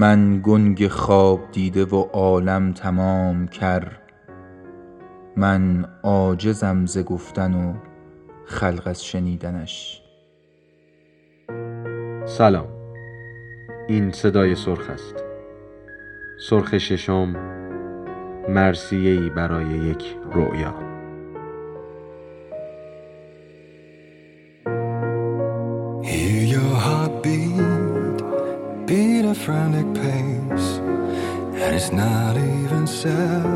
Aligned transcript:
من 0.00 0.40
گنگ 0.44 0.88
خواب 0.88 1.50
دیده 1.52 1.84
و 1.84 1.96
عالم 1.96 2.72
تمام 2.72 3.48
کر 3.48 3.92
من 5.36 5.84
عاجزم 6.02 6.86
ز 6.86 6.98
گفتن 6.98 7.54
و 7.54 7.74
خلق 8.44 8.82
از 8.86 9.04
شنیدنش. 9.04 10.02
سلام. 12.24 12.68
این 13.88 14.12
صدای 14.12 14.54
سرخ 14.54 14.90
است. 14.90 15.24
سرخ 16.48 16.78
ششم 16.78 17.36
مرسیهای 18.48 19.30
برای 19.30 19.66
یک 19.66 20.16
رؤیا. 20.32 20.89
It's 31.82 31.92
not 31.92 32.36
even 32.36 32.86
7 32.86 33.49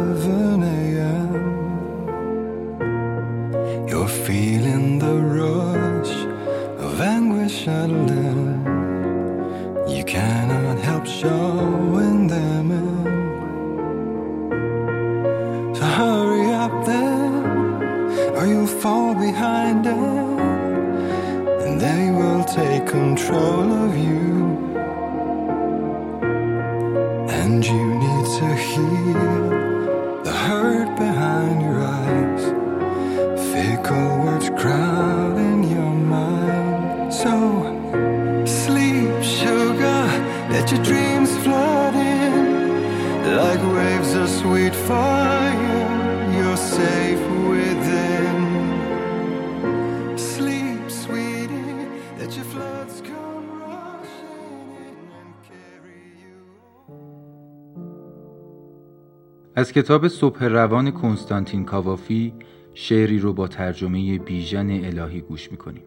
کتاب 59.74 60.08
صبح 60.08 60.44
روان 60.44 60.90
کنستانتین 60.90 61.64
کاوافی 61.64 62.34
شعری 62.74 63.18
رو 63.18 63.32
با 63.32 63.48
ترجمه 63.48 64.18
بیژن 64.18 64.70
الهی 64.70 65.20
گوش 65.20 65.50
می‌کنیم. 65.50 65.82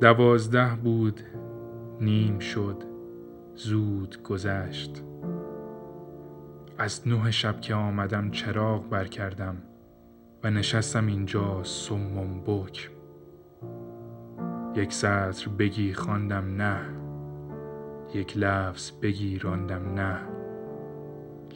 دوازده 0.00 0.70
بود 0.84 1.20
نیم 2.00 2.38
شد 2.38 2.76
زود 3.54 4.22
گذشت. 4.22 5.02
از 6.78 7.08
نه 7.08 7.30
شب 7.30 7.60
که 7.60 7.74
آمدم 7.74 8.30
چراغ 8.30 8.88
بر 8.88 9.04
کردم 9.04 9.56
و 10.44 10.50
نشستم 10.50 11.06
اینجا 11.06 11.64
سمم 11.64 12.40
بک. 12.46 12.90
یک 14.74 14.92
سطر 14.92 15.48
بگی 15.58 15.92
خواندم 15.94 16.62
نه 16.62 16.80
یک 18.14 18.36
لفظ 18.36 18.90
بگی 19.02 19.38
راندم 19.38 19.94
نه. 19.94 20.37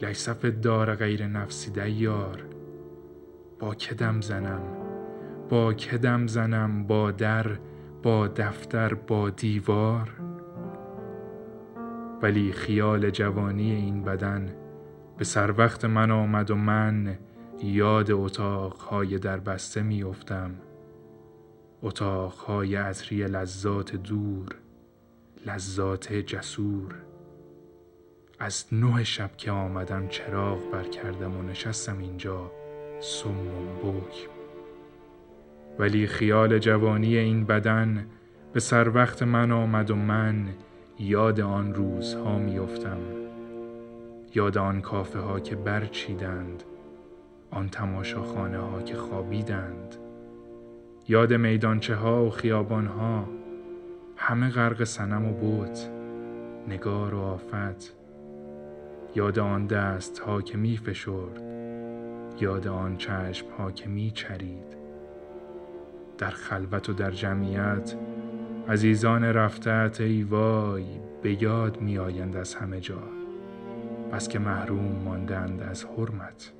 لیسف 0.03 0.45
دار 0.45 0.95
غیر 0.95 1.27
نفسی 1.27 1.71
دیار. 1.71 2.45
با 3.59 3.75
کدم 3.75 4.21
زنم؟ 4.21 4.61
با 5.49 5.73
کدم 5.73 6.27
زنم؟ 6.27 6.83
با 6.83 7.11
در 7.11 7.47
با 8.03 8.27
دفتر 8.27 8.93
با 8.93 9.29
دیوار. 9.29 10.09
ولی 12.21 12.51
خیال 12.51 13.09
جوانی 13.09 13.71
این 13.71 14.03
بدن 14.03 14.55
به 15.17 15.25
سر 15.25 15.53
وقت 15.57 15.85
من 15.85 16.11
آمد 16.11 16.51
و 16.51 16.55
من 16.55 17.17
یاد 17.63 18.11
اتاقهای 18.11 19.19
در 19.19 19.37
بسته 19.37 19.81
میافتم. 19.81 20.51
اتاقهای 21.81 22.75
عطری 22.75 23.23
لذات 23.23 23.95
دور 23.95 24.55
لذات 25.45 26.13
جسور. 26.13 27.12
از 28.39 28.65
نه 28.71 29.03
شب 29.03 29.37
که 29.37 29.51
آمدم 29.51 30.07
چراغ 30.07 30.71
بر 30.71 30.83
کردم 30.83 31.37
و 31.37 31.43
نشستم 31.43 31.99
اینجا 31.99 32.51
سمم 32.99 33.75
بک 33.83 34.29
ولی 35.79 36.07
خیال 36.07 36.59
جوانی 36.59 37.17
این 37.17 37.45
بدن 37.45 38.07
به 38.53 38.59
سر 38.59 38.89
وقت 38.89 39.23
من 39.23 39.51
آمد 39.51 39.91
و 39.91 39.95
من 39.95 40.45
یاد 40.99 41.39
آن 41.39 41.73
روزها 41.73 42.37
میافتم. 42.37 42.97
یاد 44.35 44.57
آن 44.57 44.81
کافه 44.81 45.19
ها 45.19 45.39
که 45.39 45.55
برچیدند 45.55 46.63
آن 47.51 47.69
تماشاخانه 47.69 48.57
ها 48.57 48.81
که 48.81 48.95
خوابیدند. 48.95 49.95
یاد 51.07 51.33
میدانچه 51.33 51.95
ها 51.95 52.25
و 52.25 52.29
خیابان 52.29 52.87
ها 52.87 53.29
همه 54.17 54.49
غرق 54.49 54.83
سنم 54.83 55.25
و 55.25 55.33
بوت 55.33 55.89
نگار 56.67 57.13
و 57.13 57.19
آفت. 57.19 58.02
یاد 59.15 59.39
آن 59.39 59.67
دست 59.67 60.19
ها 60.19 60.41
که 60.41 60.57
می 60.57 60.77
فشرد 60.77 61.41
یاد 62.39 62.67
آن 62.67 62.97
چشم 62.97 63.47
ها 63.57 63.71
که 63.71 63.89
می 63.89 64.11
چرید. 64.11 64.77
در 66.17 66.29
خلوت 66.29 66.89
و 66.89 66.93
در 66.93 67.11
جمعیت 67.11 67.95
عزیزان 68.69 69.23
رفتت 69.23 70.01
ای 70.01 70.23
وای 70.23 70.85
به 71.21 71.43
یاد 71.43 71.81
می 71.81 71.97
آیند 71.97 72.35
از 72.35 72.55
همه 72.55 72.79
جا 72.79 73.03
بس 74.11 74.27
که 74.27 74.39
محروم 74.39 75.01
ماندند 75.05 75.63
از 75.63 75.85
حرمت. 75.85 76.53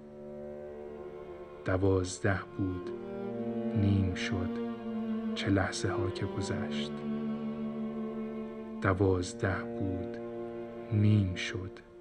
دوازده 1.65 2.39
بود 2.57 2.89
نیم 3.81 4.13
شد 4.13 4.49
چه 5.35 5.49
لحظه 5.49 5.89
ها 5.89 6.09
که 6.09 6.25
گذشت. 6.25 6.91
دوازده 8.81 9.55
بود 9.79 10.17
نیم 10.91 11.35
شد. 11.35 11.92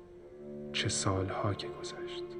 چه 0.73 0.89
سالها 0.89 1.55
که 1.55 1.69
گذشت. 1.69 2.32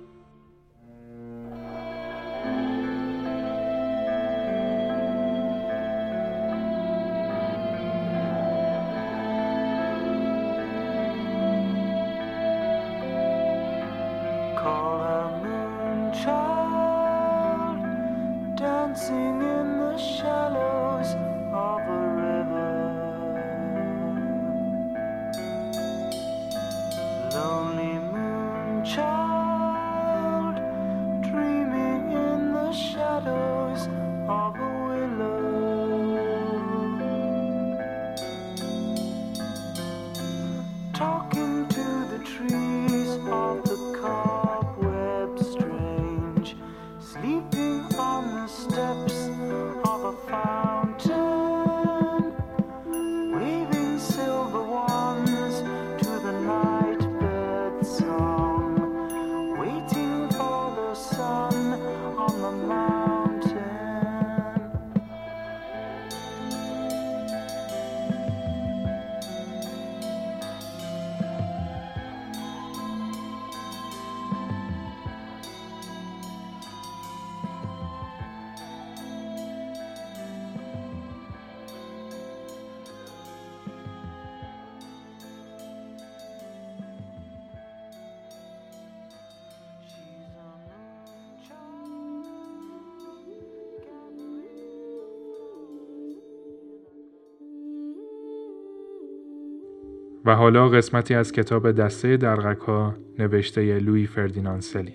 حالا 100.43 100.69
قسمتی 100.69 101.15
از 101.15 101.33
کتاب 101.33 101.73
دسته 101.73 102.17
درغک 102.17 102.59
ها 102.61 102.95
نوشته 103.19 103.79
لوی 103.79 104.07
فردیناند 104.07 104.61
سلین. 104.61 104.95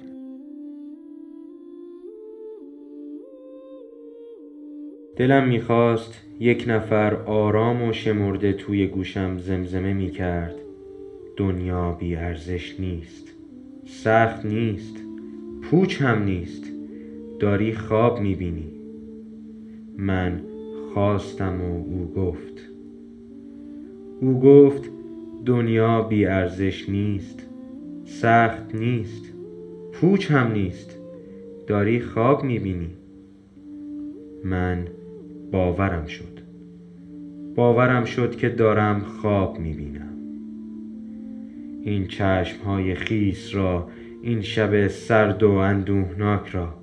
دلم 5.15 5.47
می‌خواست 5.47 6.13
یک 6.39 6.65
نفر 6.67 7.15
آرام 7.15 7.89
و 7.89 7.93
شمرده 7.93 8.53
توی 8.53 8.87
گوشم 8.87 9.37
زمزمه 9.37 9.93
می‌کرد. 9.93 10.55
دنیا 11.37 11.91
بی 11.91 12.15
ارزش 12.15 12.79
نیست. 12.79 13.27
سخت 13.85 14.45
نیست. 14.45 14.95
پوچ 15.61 16.01
هم 16.01 16.23
نیست. 16.23 16.63
داری 17.39 17.73
خواب 17.73 18.19
می‌بینی. 18.19 18.71
من 19.97 20.41
خواستم 20.93 21.61
و 21.61 21.75
او 21.75 22.13
گفت. 22.15 22.61
او 24.21 24.39
گفت 24.39 24.96
دنیا 25.47 26.01
بی 26.01 26.25
ارزش 26.25 26.89
نیست 26.89 27.47
سخت 28.05 28.75
نیست 28.75 29.33
پوچ 29.93 30.31
هم 30.31 30.51
نیست 30.51 30.97
داری 31.67 31.99
خواب 31.99 32.43
می‌بینی. 32.43 32.89
من 34.43 34.87
باورم 35.51 36.05
شد 36.05 36.39
باورم 37.55 38.05
شد 38.05 38.35
که 38.35 38.49
دارم 38.49 38.99
خواب 38.99 39.59
می‌بینم. 39.59 40.13
این 41.81 42.07
چشم 42.07 42.63
های 42.63 42.95
خیس 42.95 43.55
را 43.55 43.89
این 44.21 44.41
شب 44.41 44.87
سرد 44.87 45.43
و 45.43 45.51
اندوهناک 45.51 46.47
را 46.47 46.73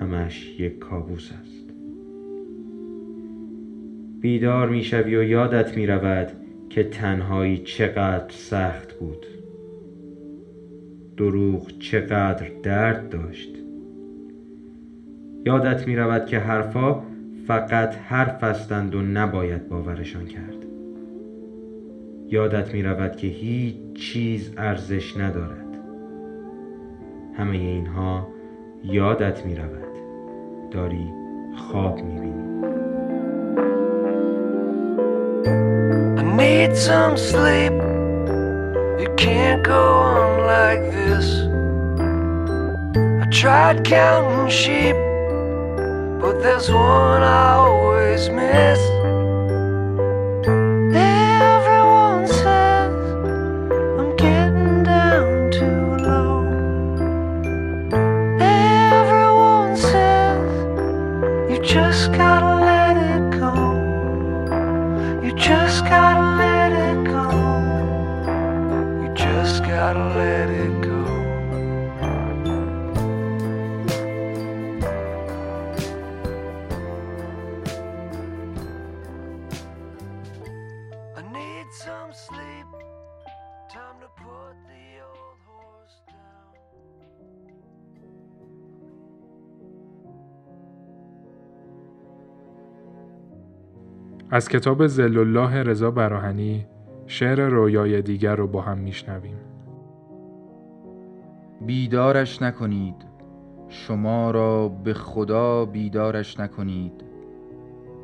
همش 0.00 0.60
یک 0.60 0.78
کابوس 0.78 1.30
است. 1.42 1.61
بیدار 4.22 4.68
می‌شوی 4.68 5.16
و 5.16 5.22
یادت 5.22 5.76
می‌رود 5.76 6.28
که 6.70 6.84
تنهایی 6.84 7.58
چقدر 7.58 8.28
سخت 8.28 8.92
بود. 8.92 9.26
دروغ 11.16 11.78
چقدر 11.78 12.46
درد 12.62 13.08
داشت. 13.08 13.48
یادت 15.46 15.88
می 15.88 15.96
رود 15.96 16.26
که 16.26 16.38
حرفا 16.38 17.02
فقط 17.46 17.94
حرف 17.94 18.44
هستند 18.44 18.94
و 18.94 19.02
نباید 19.02 19.68
باورشان 19.68 20.26
کرد. 20.26 20.66
یادت 22.28 22.74
می 22.74 22.82
رود 22.82 23.16
که 23.16 23.26
هیچ 23.26 23.74
چیز 23.94 24.52
ارزش 24.56 25.16
ندارد. 25.16 25.78
همه 27.34 27.56
اینها 27.56 28.28
یادت 28.84 29.46
می 29.46 29.54
رود 29.56 29.92
داری 30.70 31.06
خواب 31.56 32.04
می 32.04 32.20
بینی 32.20 32.71
I 35.46 36.22
need 36.22 36.76
some 36.76 37.16
sleep. 37.16 37.72
You 39.00 39.12
can't 39.16 39.62
go 39.64 39.94
on 39.94 40.46
like 40.46 40.80
this. 40.92 41.26
I 43.22 43.28
tried 43.30 43.84
counting 43.84 44.48
sheep, 44.50 44.94
but 46.20 46.40
there's 46.42 46.70
one 46.70 47.22
I 47.22 47.54
always 47.54 48.28
miss. 48.28 48.78
از 94.34 94.48
کتاب 94.48 94.86
زل 94.86 95.18
الله 95.18 95.62
رضا 95.62 95.90
براهنی 95.90 96.66
شعر 97.06 97.48
رویای 97.48 98.02
دیگر 98.02 98.36
رو 98.36 98.46
با 98.46 98.60
هم 98.60 98.78
میشنویم. 98.78 99.36
بیدارش 101.66 102.42
نکنید. 102.42 102.94
شما 103.68 104.30
را 104.30 104.68
به 104.68 104.94
خدا 104.94 105.64
بیدارش 105.64 106.40
نکنید. 106.40 106.92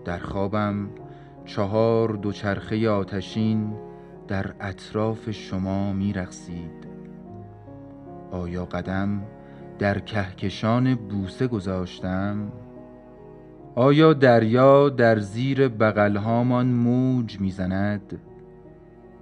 در 0.05 0.19
خوابم 0.19 0.89
چهار 1.45 2.09
دوچرخه 2.09 2.91
آتشین 2.91 3.73
در 4.29 4.55
اطراف 4.61 5.31
شما 5.31 5.93
میرقصید. 5.93 6.89
آیا 8.31 8.65
قدم 8.65 9.23
در 9.79 9.99
کهکشان 9.99 10.95
بوسه 10.95 11.47
گذاشتم؟ 11.47 12.53
آیا 13.79 14.13
دریا 14.13 14.89
در 14.89 15.19
زیر 15.19 15.69
بغلهامان 15.69 16.67
موج 16.67 17.41
می‌زند؟ 17.41 18.21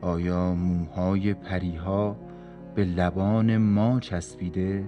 آیا 0.00 0.55
موهای 0.55 1.35
پریها 1.35 2.17
به 2.75 2.85
لبان 2.85 3.56
ما 3.56 4.00
چسبیده؟ 4.00 4.85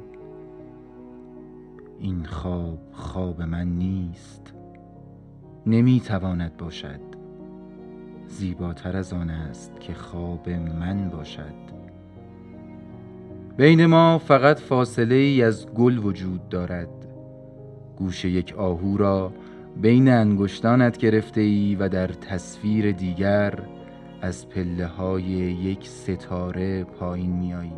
این 1.99 2.25
خواب 2.25 2.79
خواب 2.93 3.43
من 3.43 3.67
نیست 3.67 4.55
نمی‌تواند 5.67 6.57
باشد. 6.57 7.01
زیباتر 8.27 8.97
از 8.97 9.13
آن 9.13 9.31
است 9.31 9.81
که 9.81 9.95
خواب 9.95 10.49
من 10.51 11.09
باشد. 11.09 11.69
بین 13.57 13.87
ما 13.87 14.19
فقط 14.19 14.59
فاصله 14.59 15.15
ای 15.15 15.43
از 15.43 15.67
گل 15.67 15.99
وجود 15.99 16.49
دارد. 16.49 16.89
گوش 17.97 18.25
یک 18.25 18.55
آهو 18.59 18.97
را 18.97 19.33
بین 19.81 20.09
انگشتانت 20.09 20.99
گرفته 20.99 21.41
ای 21.41 21.75
و 21.75 21.89
در 21.89 22.07
تصویر 22.07 22.93
دیگر 22.93 23.59
از 24.23 24.49
پله 24.49 24.87
های 24.87 25.23
یک 25.23 25.89
ستاره 25.89 26.85
پایین 26.85 27.33
میایی 27.33 27.73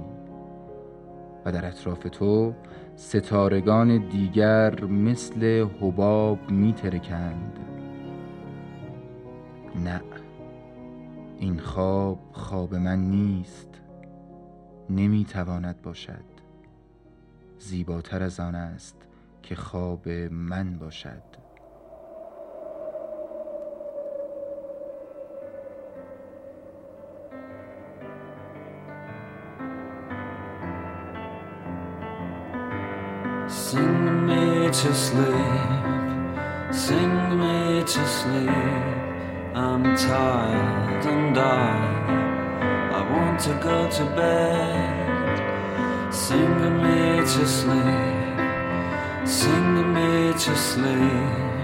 و 1.45 1.53
در 1.53 1.67
اطراف 1.67 1.99
تو 1.99 2.55
ستارگان 2.97 4.09
دیگر 4.09 4.85
مثل 4.85 5.67
حباب 5.81 6.51
میترکند. 6.51 7.59
نه 9.85 10.01
این 11.39 11.59
خواب 11.59 12.19
خواب 12.33 12.75
من 12.75 12.99
نیست. 12.99 13.69
نمی‌تواند 14.91 15.83
باشد. 15.83 16.31
زیباتر 17.59 18.23
از 18.23 18.41
آن 18.41 18.55
است 18.55 18.97
که 19.43 19.55
خواب 19.55 20.09
من 20.31 20.79
باشد. 20.79 21.30
Sing 33.71 34.27
me 34.27 34.67
to 34.67 34.93
sleep, 34.93 35.35
sing 36.73 37.39
me 37.39 37.85
to 37.85 38.07
sleep. 38.19 38.51
I'm 39.55 39.85
tired 39.97 41.07
and 41.07 41.39
I, 41.39 42.99
I 42.99 43.01
want 43.13 43.39
to 43.43 43.55
go 43.63 43.89
to 43.89 44.05
bed. 44.17 45.39
Sing 46.13 46.83
me 46.83 47.21
to 47.21 47.47
sleep, 47.47 48.39
sing 49.25 49.95
me 49.95 50.33
to 50.33 50.57
sleep. 50.57 51.60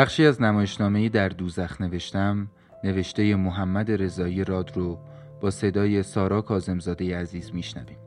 بخشی 0.00 0.26
از 0.26 0.42
نمایشنامه‌ای 0.42 1.08
در 1.08 1.28
دوزخ 1.28 1.80
نوشتم 1.80 2.48
نوشته 2.84 3.36
محمد 3.36 3.90
رضایی 4.02 4.44
راد 4.44 4.76
رو 4.76 4.98
با 5.40 5.50
صدای 5.50 6.02
سارا 6.02 6.42
کازمزاده 6.42 7.18
عزیز 7.18 7.54
میشنویم 7.54 7.98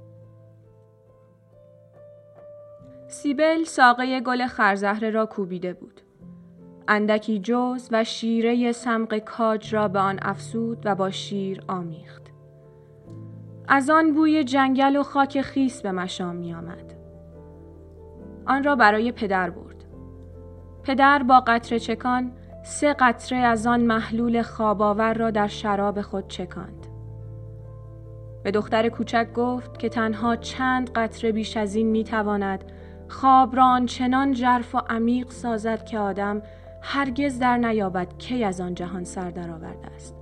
سیبل 3.08 3.64
ساقه 3.64 4.20
گل 4.20 4.48
خرزهره 4.48 5.10
را 5.10 5.26
کوبیده 5.26 5.74
بود. 5.74 6.02
اندکی 6.88 7.40
جوز 7.40 7.90
و 7.92 8.04
شیره 8.04 8.72
سمق 8.72 9.18
کاج 9.18 9.76
را 9.76 9.88
به 9.88 10.00
آن 10.00 10.20
افسود 10.22 10.82
و 10.86 10.96
با 10.96 11.12
شیر 11.12 11.64
آمیخت. 11.68 12.24
از 13.68 13.90
آن 13.90 14.14
بوی 14.14 14.44
جنگل 14.44 14.96
و 14.96 15.04
خاک 15.04 15.42
خیس 15.42 15.82
به 15.82 15.92
مشام 15.92 16.36
می 16.36 16.54
آمد. 16.54 16.94
آن 18.46 18.64
را 18.64 18.76
برای 18.76 19.12
پدر 19.12 19.50
برد. 19.50 19.73
پدر 20.84 21.24
با 21.24 21.44
قطره 21.48 21.80
چکان 21.80 22.32
سه 22.64 22.94
قطره 22.94 23.38
از 23.38 23.68
آن 23.68 23.82
محلول 23.82 24.42
خواباور 24.42 25.14
را 25.14 25.32
در 25.32 25.48
شراب 25.48 26.02
خود 26.02 26.28
چکاند. 26.28 26.88
به 28.44 28.52
دختر 28.52 28.90
کوچک 28.90 29.34
گفت 29.34 29.80
که 29.80 29.90
تنها 29.90 30.36
چند 30.36 30.92
قطره 30.92 31.32
بیش 31.32 31.58
از 31.58 31.76
این 31.76 31.88
می 31.88 32.04
تواند 32.04 32.64
خواب 33.10 33.56
را 33.56 33.66
آنچنان 33.66 34.34
جرف 34.34 34.76
و 34.76 34.78
عمیق 34.90 35.30
سازد 35.30 35.86
که 35.86 36.00
آدم 36.00 36.42
هرگز 36.82 37.40
در 37.40 37.58
نیابد 37.58 38.18
کی 38.18 38.44
از 38.44 38.62
آن 38.62 38.76
جهان 38.76 39.04
سر 39.04 39.30
درآورده 39.30 39.88
است. 39.96 40.16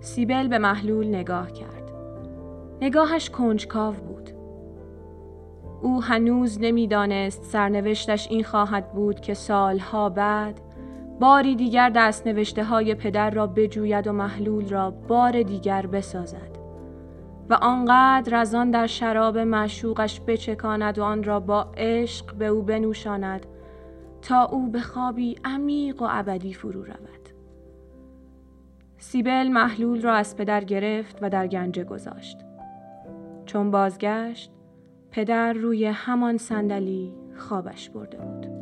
سیبل 0.00 0.48
به 0.48 0.58
محلول 0.58 1.08
نگاه 1.08 1.52
کرد. 1.52 1.90
نگاهش 2.80 3.30
کنجکاو 3.30 3.94
بود. 3.94 4.09
او 5.82 6.02
هنوز 6.02 6.58
نمی‌دانست 6.60 7.42
سرنوشتش 7.44 8.28
این 8.30 8.44
خواهد 8.44 8.92
بود 8.92 9.20
که 9.20 9.34
سالها 9.34 10.08
بعد 10.08 10.60
باری 11.20 11.56
دیگر 11.56 11.90
دست 11.90 12.26
نوشته 12.26 12.64
های 12.64 12.94
پدر 12.94 13.30
را 13.30 13.46
بجوید 13.46 14.06
و 14.06 14.12
محلول 14.12 14.68
را 14.68 14.90
بار 14.90 15.42
دیگر 15.42 15.86
بسازد 15.86 16.60
و 17.50 17.54
آنقدر 17.54 18.36
از 18.36 18.54
آن 18.54 18.70
در 18.70 18.86
شراب 18.86 19.38
معشوقش 19.38 20.20
بچکاند 20.26 20.98
و 20.98 21.02
آن 21.02 21.22
را 21.22 21.40
با 21.40 21.66
عشق 21.76 22.34
به 22.34 22.46
او 22.46 22.62
بنوشاند 22.62 23.46
تا 24.22 24.44
او 24.44 24.70
به 24.70 24.80
خوابی 24.80 25.36
عمیق 25.44 26.02
و 26.02 26.06
ابدی 26.10 26.54
فرو 26.54 26.82
رود. 26.82 27.28
سیبل 28.98 29.48
محلول 29.48 30.02
را 30.02 30.14
از 30.14 30.36
پدر 30.36 30.64
گرفت 30.64 31.18
و 31.22 31.30
در 31.30 31.46
گنجه 31.46 31.84
گذاشت. 31.84 32.38
چون 33.46 33.70
بازگشت 33.70 34.52
پدر 35.12 35.52
روی 35.52 35.84
همان 35.86 36.38
صندلی 36.38 37.12
خوابش 37.38 37.90
برده 37.90 38.18
بود. 38.18 38.59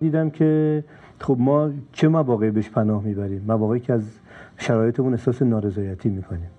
دیدم 0.00 0.30
که 0.30 0.84
خب 1.20 1.36
ما 1.38 1.70
چه 1.92 2.08
مواقعی 2.08 2.50
بهش 2.50 2.70
پناه 2.70 3.04
می‌بریم؟ 3.04 3.44
مواقعی 3.48 3.80
که 3.80 3.92
از 3.92 4.02
شرایطمون 4.56 5.12
احساس 5.12 5.42
نارضایتی 5.42 6.08
می‌کنیم. 6.08 6.50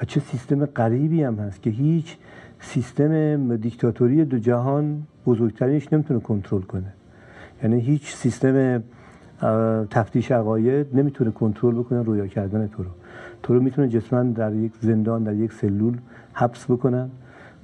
و 0.00 0.04
چه 0.04 0.20
سیستم 0.20 0.66
غریبی 0.66 1.22
هم 1.22 1.34
هست 1.34 1.62
که 1.62 1.70
هیچ 1.70 2.16
سیستم 2.60 3.56
دیکتاتوری 3.56 4.24
دو 4.24 4.38
جهان 4.38 5.02
بزرگترینش 5.26 5.92
نمی‌تونه 5.92 6.20
کنترل 6.20 6.62
کنه. 6.62 6.92
یعنی 7.62 7.80
هیچ 7.80 8.14
سیستم 8.14 8.82
تفتیش 9.90 10.32
عقاید 10.32 10.86
نمی‌تونه 10.96 11.30
کنترل 11.30 11.74
بکنه 11.74 12.02
رویا 12.02 12.26
کردن 12.26 12.66
تو 12.66 12.82
رو. 12.82 12.90
تو 13.42 13.54
رو 13.54 13.60
می‌تونه 13.60 13.88
جسما 13.88 14.22
در 14.22 14.54
یک 14.54 14.72
زندان 14.80 15.22
در 15.22 15.34
یک 15.34 15.52
سلول 15.52 15.96
حبس 16.32 16.70
بکنن. 16.70 17.10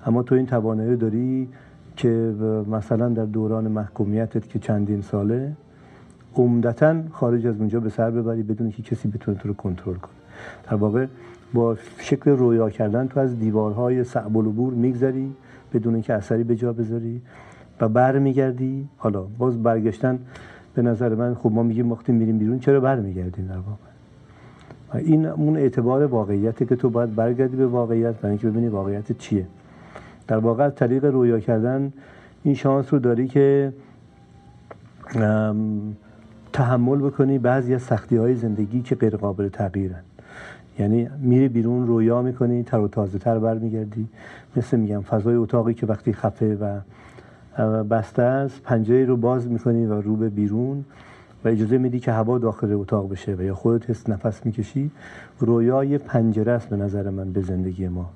اما 0.07 0.23
تو 0.23 0.35
این 0.35 0.47
توانایی 0.47 0.97
داری 0.97 1.49
که 1.97 2.35
مثلا 2.71 3.09
در 3.09 3.25
دوران 3.25 3.69
محکومیتت 3.69 4.49
که 4.49 4.59
چندین 4.59 5.03
ساله 5.03 5.53
عمدتا 6.37 6.97
خارج 7.13 7.47
از 7.47 7.59
اونجا 7.59 7.81
به 7.81 7.91
سر 7.91 8.11
ببری 8.11 8.43
بدون 8.43 8.71
که 8.71 8.83
کسی 8.83 9.09
بتونه 9.09 9.39
تو 9.39 9.49
رو 9.49 9.55
کنترل 9.55 9.95
کنه. 9.95 10.13
در 10.71 10.75
واقع 10.75 11.07
با 11.55 11.77
شکل 11.99 12.31
رویا 12.31 12.71
کردن 12.71 13.09
تو 13.09 13.21
از 13.21 13.39
دیوارهای 13.39 14.05
صعب 14.05 14.37
العبور 14.37 14.73
میگذری 14.73 15.33
بدون 15.75 15.95
اینکه 15.95 16.15
اثری 16.15 16.45
به 16.45 16.57
جا 16.57 16.73
بذاری 16.73 17.21
و 17.81 17.89
برمیگردی. 17.89 18.89
حالا 18.97 19.23
باز 19.39 19.63
برگشتن 19.63 20.19
به 20.75 20.83
نظر 20.83 21.15
من 21.15 21.35
خب 21.35 21.53
ما 21.53 21.63
میگیم 21.63 21.93
وقتی 21.93 22.13
میریم 22.13 22.39
بیرون 22.39 22.59
چرا 22.59 22.81
برمیگردیم 22.81 23.47
در 23.47 23.57
واقع؟ 23.57 23.95
این 24.99 25.27
اون 25.27 25.57
اعتبار 25.57 26.07
واقعیته 26.07 26.65
که 26.65 26.77
تو 26.77 26.91
باید 26.91 27.15
برگردی 27.15 27.57
به 27.57 27.67
واقعیت 27.67 28.15
برای 28.15 28.31
اینکه 28.31 28.49
ببینی 28.49 28.69
واقعیت 28.69 29.19
چیه. 29.19 29.47
در 30.29 30.37
واقع 30.37 30.65
از 30.65 30.75
طریق 30.75 31.05
رویا 31.05 31.41
کردن 31.41 31.93
این 32.43 32.55
شانس 32.55 32.93
رو 32.93 32.99
داری 32.99 33.29
که 33.29 33.73
تحمل 36.53 36.99
بکنی 36.99 37.39
بعضی 37.39 37.75
از 37.75 37.83
سختی 37.83 38.17
های 38.17 38.35
زندگی 38.35 38.83
که 38.83 38.95
غیر 38.95 39.17
قابل 39.17 39.49
تغییرن. 39.49 40.03
یعنی 40.79 41.09
میری 41.21 41.49
بیرون 41.49 41.87
رویا 41.87 42.23
می‌کنی 42.23 42.63
تر 42.63 42.79
و 42.79 42.89
تازه 42.89 43.19
تر 43.19 43.39
برمیگردی. 43.39 44.09
مثل 44.57 44.77
میگم 44.77 45.01
فضای 45.01 45.35
اتاقی 45.35 45.75
که 45.75 45.87
وقتی 45.87 46.13
خفه 46.13 46.57
و 46.57 46.81
بسته 47.83 48.23
است 48.23 48.63
پنجره 48.63 49.05
رو 49.05 49.17
باز 49.17 49.49
می‌کنی 49.49 49.87
و 49.87 50.01
رو 50.01 50.17
به 50.17 50.29
بیرون 50.29 50.85
و 51.45 51.49
اجازه 51.49 51.79
میدی 51.79 52.01
که 52.01 52.13
هوا 52.13 52.39
داخل 52.39 52.73
اتاق 52.73 53.11
بشه 53.11 53.35
و 53.35 53.43
یا 53.43 53.55
خودت 53.55 53.91
حس 53.91 54.09
نفس 54.09 54.47
می‌کشی. 54.47 54.91
رویا 55.39 55.85
یه 55.85 55.99
پنجره 55.99 56.53
است 56.53 56.69
به 56.69 56.77
نظر 56.77 57.11
من 57.11 57.33
به 57.33 57.41
زندگی 57.41 57.89
ما. 57.89 58.11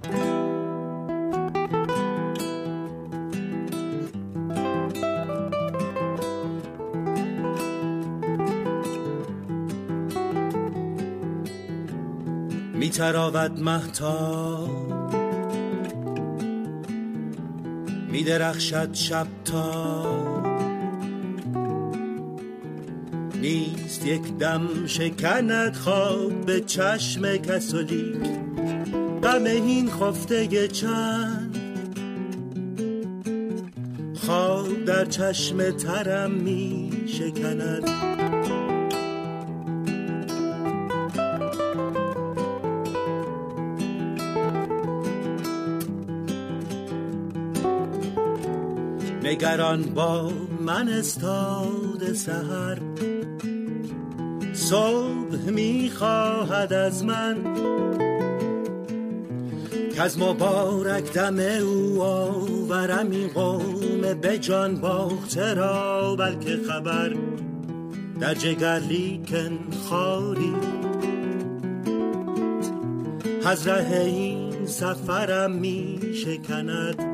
تراود 12.98 13.62
مهتاب. 13.62 14.68
می 18.10 18.24
درخشد 18.24 18.94
شب 18.94 19.26
تا. 19.44 20.04
نیست 23.40 24.06
یک 24.06 24.38
دم 24.38 24.86
شکند 24.86 25.74
خواب 25.76 26.46
به 26.46 26.60
چشم 26.60 27.36
کسولی. 27.36 28.12
غم 29.22 29.44
این 29.44 29.90
خفته 29.90 30.68
چند. 30.68 31.58
خواب 34.14 34.84
در 34.84 35.04
چشم 35.04 35.70
ترم 35.70 36.30
می 36.30 36.90
شکند 37.06 38.27
نگران 49.28 49.82
با 49.82 50.32
من 50.60 50.88
استاد 50.88 52.12
سهر 52.12 52.78
صبح 54.52 55.50
می‌خواهد 55.50 56.72
از 56.72 57.04
من 57.04 57.36
که 59.94 60.02
از 60.02 60.18
مبارک 60.18 61.12
دم 61.12 61.38
او 61.38 62.02
آورم 62.02 63.10
این 63.10 63.28
قوم 63.28 64.14
به 64.20 64.38
جان 64.38 64.74
باخته 64.74 65.54
را 65.54 66.16
بلکه 66.16 66.58
خبر 66.68 67.16
در 68.20 68.34
جگر 68.34 68.78
لیکن 68.78 69.58
خالی. 69.88 70.54
از 73.44 73.66
ره 73.66 74.00
این 74.00 74.66
سفرم 74.66 75.50
می 75.50 76.00
شکند 76.14 77.07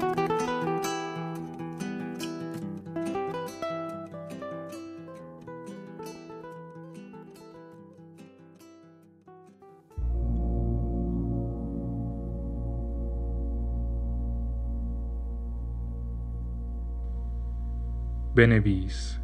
بنویس. 18.37 19.19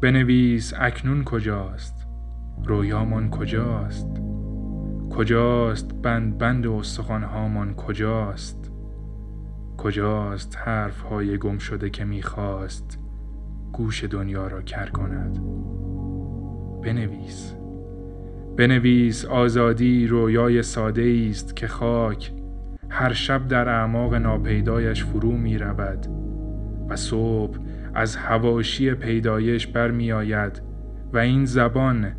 بنویس 0.00 0.74
اکنون 0.78 1.24
کجاست؟ 1.24 2.06
رویامان 2.64 3.30
کجاست؟ 3.30 4.06
کجاست 5.10 5.94
بند 6.02 6.38
بند 6.38 6.66
استخوانهامان 6.66 7.74
کجاست؟ 7.74 8.72
کجاست 9.78 10.58
حرف 10.58 11.00
های 11.00 11.38
گم 11.38 11.58
شده 11.58 11.90
که 11.90 12.04
می‌خواست 12.04 12.98
گوش 13.72 14.04
دنیا 14.04 14.46
را 14.46 14.62
کر 14.62 14.86
کند؟ 14.86 15.38
بنویس. 16.82 17.54
بنویس 18.56 19.24
آزادی 19.24 20.06
رویای 20.06 20.62
ساده 20.62 21.26
است 21.30 21.56
که 21.56 21.66
خاک 21.66 22.32
هر 22.88 23.12
شب 23.12 23.48
در 23.48 23.68
اعماق 23.68 24.14
ناپیدایش 24.14 25.04
فرو 25.04 25.32
می 25.32 25.58
رود 25.58 26.06
و 26.88 26.96
صبح 26.96 27.58
از 27.94 28.16
هواشی 28.16 28.94
پیدایش 28.94 29.66
برمی 29.66 30.12
آید 30.12 30.62
و 31.12 31.18
این 31.18 31.44
زبان 31.44 32.12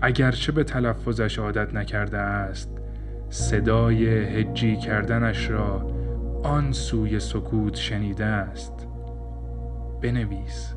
اگرچه 0.00 0.52
به 0.52 0.64
تلفظش 0.64 1.38
عادت 1.38 1.74
نکرده 1.74 2.18
است 2.18 2.70
صدای 3.28 4.06
هجی 4.08 4.76
کردنش 4.76 5.50
را 5.50 5.90
آن 6.42 6.72
سوی 6.72 7.20
سکوت 7.20 7.74
شنیده 7.74 8.24
است. 8.24 8.86
بنویس. 10.02 10.74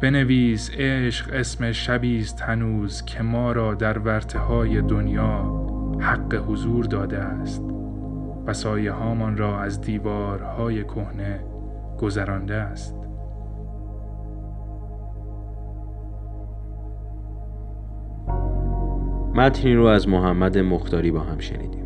بنویس 0.00 0.70
عشق 0.74 1.30
اسم 1.32 1.72
شبی 1.72 2.20
است 2.20 2.42
هنوز 2.42 3.04
که 3.04 3.22
ما 3.22 3.52
را 3.52 3.74
در 3.74 3.98
ورته 3.98 4.38
های 4.38 4.82
دنیا 4.82 5.66
حق 6.00 6.34
حضور 6.34 6.84
داده 6.84 7.18
است 7.18 7.62
و 8.46 8.52
سایه 8.52 8.92
هامان 8.92 9.36
را 9.36 9.60
از 9.60 9.80
دیوارهای 9.80 10.84
کهنه 10.84 11.40
گذرانده 11.98 12.54
است. 12.54 13.01
متنی 19.34 19.74
رو 19.74 19.86
از 19.86 20.08
محمد 20.08 20.58
مختاری 20.58 21.10
با 21.10 21.20
هم 21.20 21.38
شنیدیم. 21.38 21.82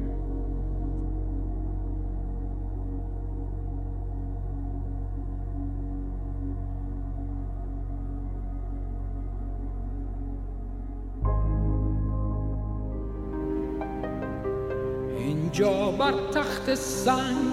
اینجا 15.19 15.91
بر 15.99 16.13
تخت 16.35 16.75
سنگ 16.75 17.53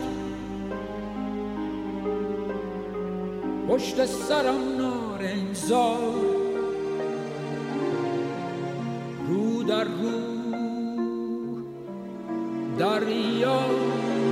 پشت 3.68 4.06
سرم 4.06 4.56
نارنجزار 4.78 6.43
در 9.68 9.84
رو 9.84 10.34
دریا 12.80 13.60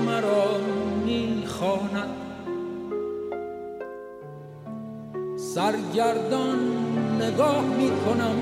مرا 0.05 0.57
می‌خواند. 1.05 2.09
سرگردان 5.37 6.59
نگاه 7.21 7.65
می‌کنم 7.65 8.35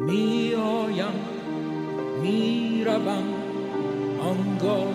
میآیم 0.00 1.14
می‌روم 2.22 3.24
آنگاه 4.22 4.94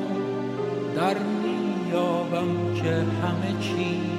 در 0.95 1.17
میابم 1.17 2.73
که 2.75 2.91
همه 2.91 3.61
چیز 3.61 4.15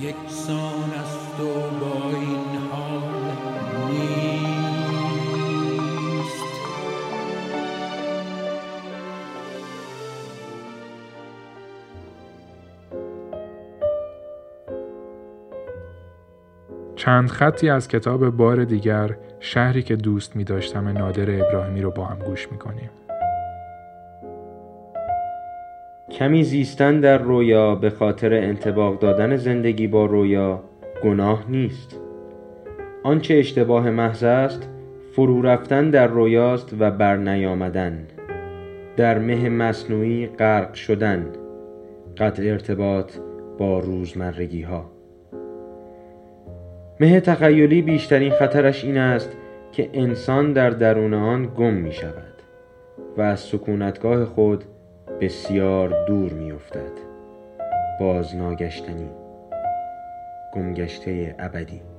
یکسان 0.00 0.90
است 1.04 1.40
و 1.40 1.44
با 1.80 2.18
چند 17.06 17.28
خطی 17.28 17.70
از 17.70 17.88
کتاب 17.88 18.30
بار 18.30 18.64
دیگر 18.64 19.16
شهری 19.40 19.82
که 19.82 19.96
دوست 19.96 20.36
می 20.36 20.44
داشتم 20.44 20.88
نادر 20.88 21.40
ابراهیمی 21.40 21.82
رو 21.82 21.90
با 21.90 22.04
هم 22.04 22.18
گوش 22.18 22.52
می 22.52 22.58
کنیم. 22.58 22.90
کمی 26.10 26.44
زیستن 26.44 27.00
در 27.00 27.18
رویا 27.18 27.74
به 27.74 27.90
خاطر 27.90 28.32
انتباق 28.34 28.98
دادن 28.98 29.36
زندگی 29.36 29.86
با 29.86 30.06
رویا 30.06 30.62
گناه 31.04 31.44
نیست. 31.48 32.00
آنچه 33.04 33.34
اشتباه 33.34 33.90
محض 33.90 34.22
است 34.22 34.68
فرو 35.12 35.42
رفتن 35.42 35.90
در 35.90 36.06
رویاست 36.06 36.74
و 36.78 36.90
بر 36.90 37.16
نیامدن. 37.16 38.06
در 38.96 39.18
مه 39.18 39.48
مصنوعی 39.48 40.26
غرق 40.26 40.74
شدن. 40.74 41.26
قطع 42.18 42.42
ارتباط 42.42 43.12
با 43.58 43.78
روزمرگی 43.78 44.62
ها 44.62 44.95
مه 47.00 47.20
تخیلی 47.20 47.82
بیشترین 47.82 48.32
خطرش 48.32 48.84
این 48.84 48.98
است 48.98 49.36
که 49.72 49.90
انسان 49.92 50.52
در 50.52 50.70
درون 50.70 51.14
آن 51.14 51.52
گم 51.56 51.74
می 51.74 51.92
شود 51.92 52.42
و 53.16 53.22
از 53.22 53.40
سکونتگاه 53.40 54.24
خود 54.24 54.64
بسیار 55.20 56.06
دور 56.06 56.32
می 56.32 56.52
افتد. 56.52 56.92
باز 58.00 58.36
ناگشتنی 58.36 59.08
گمگشته 60.54 61.34
ابدی. 61.38 61.95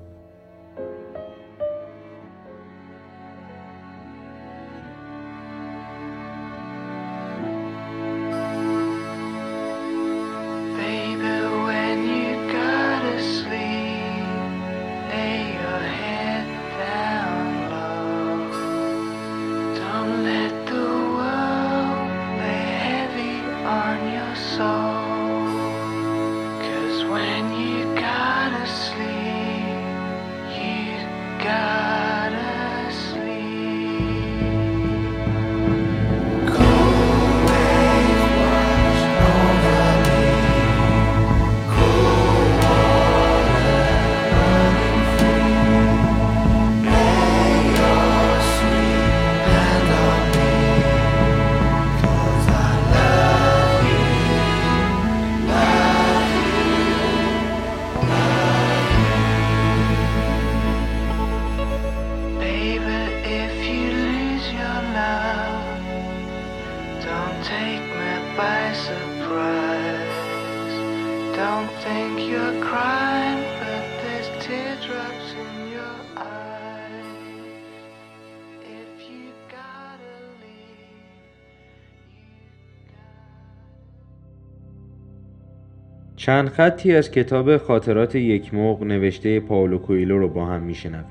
چند 86.27 86.49
خطی 86.49 86.95
از 86.95 87.11
کتاب 87.11 87.57
خاطرات 87.57 88.15
یک 88.15 88.53
موق 88.53 88.83
نوشته 88.83 89.39
پاولو 89.39 89.77
کویلو 89.77 90.19
رو 90.19 90.29
با 90.29 90.45
هم 90.45 90.61
میشنویم. 90.61 91.05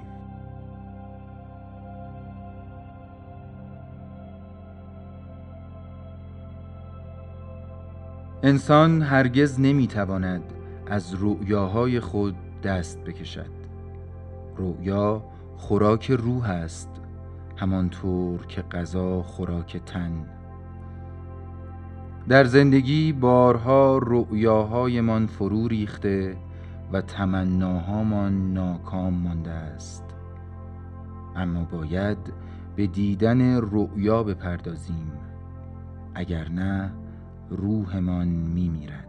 انسان 8.42 9.02
هرگز 9.02 9.61
نمی‌تواند 9.61 10.42
از 10.87 11.14
رؤیاهای 11.20 12.00
خود 12.00 12.37
دست 12.64 13.05
بکشد. 13.05 13.50
رؤیا 14.57 15.24
خوراک 15.57 16.11
روح 16.11 16.50
است 16.50 16.90
همانطور 17.57 18.46
که 18.46 18.62
غذا 18.62 19.22
خوراک 19.22 19.76
تن. 19.76 20.36
در 22.28 22.44
زندگی 22.44 23.12
بارها 23.12 23.98
رؤیاهایمان 24.02 25.26
فرو 25.26 25.68
ریخته 25.68 26.36
و 26.92 27.00
تمناهامان 27.00 28.52
ناکام 28.52 29.14
مانده 29.14 29.50
است. 29.50 30.04
اما 31.36 31.64
باید 31.64 32.18
به 32.76 32.86
دیدن 32.86 33.56
رؤیا 33.56 34.22
بپردازیم 34.22 35.12
اگر 36.14 36.48
نه 36.48 36.90
روحمان 37.50 38.28
میمیرد. 38.28 39.05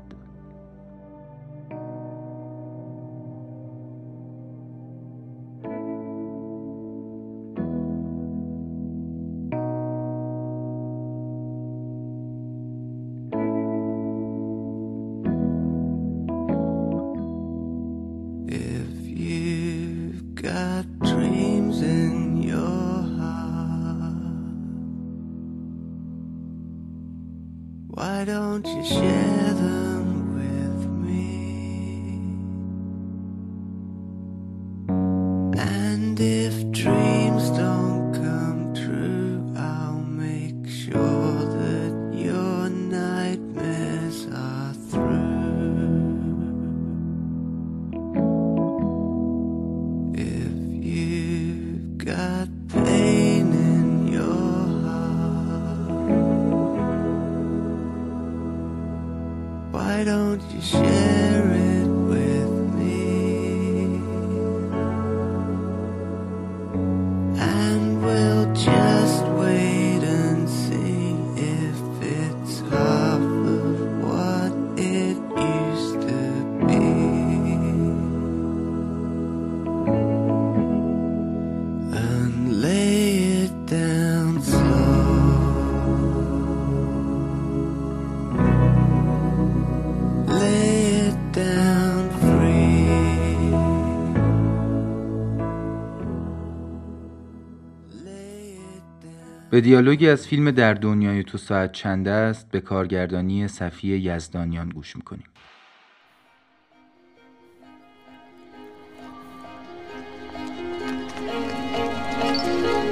به 99.57 99.61
دیالوگی 99.61 100.09
از 100.09 100.27
فیلم 100.27 100.51
در 100.51 100.73
دنیای 100.73 101.23
تو 101.23 101.37
ساعت 101.37 101.71
چند 101.71 102.07
است 102.07 102.51
به 102.51 102.59
کارگردانی 102.59 103.47
صفی 103.47 103.87
یزدانیان 103.87 104.69
گوش 104.69 104.95
می‌کنیم 104.95 105.23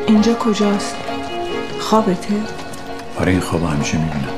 اینجا 0.08 0.34
کجاست؟ 0.34 0.96
خوابته؟ 1.80 2.34
آره 3.20 3.32
این 3.32 3.42
خواب 3.42 3.64
همیشه 3.64 3.98
می‌بینم 3.98 4.34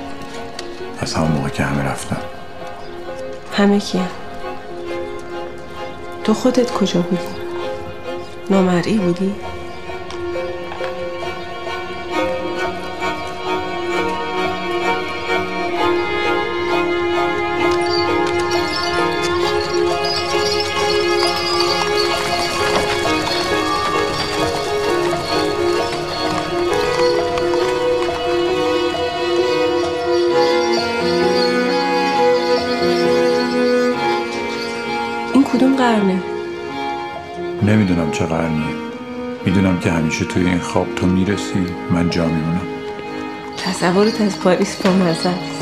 از 1.00 1.14
همون 1.14 1.32
موقع 1.32 1.50
که 1.50 1.64
همه 1.64 1.84
رفتن 1.84 2.22
همه 3.54 3.80
کیه؟ 3.80 4.08
تو 6.24 6.34
خودت 6.34 6.72
کجا 6.72 7.02
بودی؟ 7.02 7.28
نامرئی 8.50 8.98
بودی؟ 8.98 9.36
قرنیه 38.30 38.76
می‌دونم 39.46 39.80
که 39.80 39.92
همیشه 39.92 40.26
توی 40.26 40.46
این 40.46 40.60
خواب 40.60 40.96
تو 40.96 41.06
می‌رسی. 41.06 41.66
من 41.92 42.10
جا 42.10 42.26
میمونم. 42.26 42.68
تصورت 43.58 44.22
از 44.22 44.40
پاریس 44.40 44.76
با 44.76 44.90
مزه 44.90 45.30
است. 45.30 45.58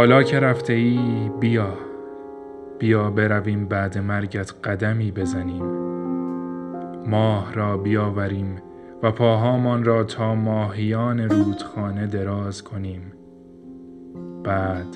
حالا 0.00 0.22
که 0.22 0.40
رفته 0.40 0.72
ای 0.72 1.30
بیا. 1.40 1.74
بیا 2.78 3.10
برویم 3.10 3.66
بعد 3.66 3.98
مرگت 3.98 4.54
قدمی 4.64 5.10
بزنیم. 5.12 5.66
ماه 7.06 7.54
را 7.54 7.76
بیاوریم 7.76 8.62
و 9.02 9.12
پاهامان 9.12 9.84
را 9.84 10.04
تا 10.04 10.34
ماهیان 10.34 11.20
رودخانه 11.20 12.06
دراز 12.06 12.62
کنیم. 12.62 13.12
بعد 14.44 14.86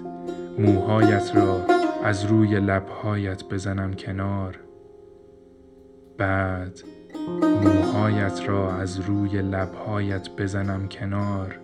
موهایت 0.58 1.32
را 1.36 1.60
از 2.04 2.24
روی 2.24 2.60
لبهایت 2.60 3.44
بزنم 3.44 3.92
کنار. 3.92 4.58
بعد 6.18 6.80
موهایت 7.64 8.40
را 8.46 8.72
از 8.72 9.00
روی 9.00 9.42
لبهایت 9.42 10.28
بزنم 10.38 10.88
کنار. 10.88 11.60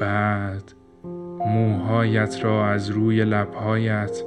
بعد 0.00 0.72
موهایت 1.46 2.44
را 2.44 2.66
از 2.66 2.88
روی 2.88 3.24
لبهایت 3.24 4.22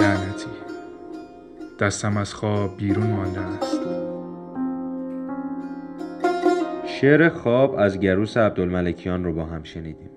لعنتی. 0.00 0.50
دستم 1.80 2.16
از 2.16 2.34
خواب 2.34 2.76
بیرون 2.76 3.06
مانده 3.06 3.40
است. 3.40 3.80
شعر 6.86 7.28
خواب 7.28 7.74
از 7.78 8.00
گروس 8.00 8.36
عبدالملکیان 8.36 9.24
رو 9.24 9.32
با 9.32 9.44
هم 9.44 9.62
شنیدیم. 9.62 10.15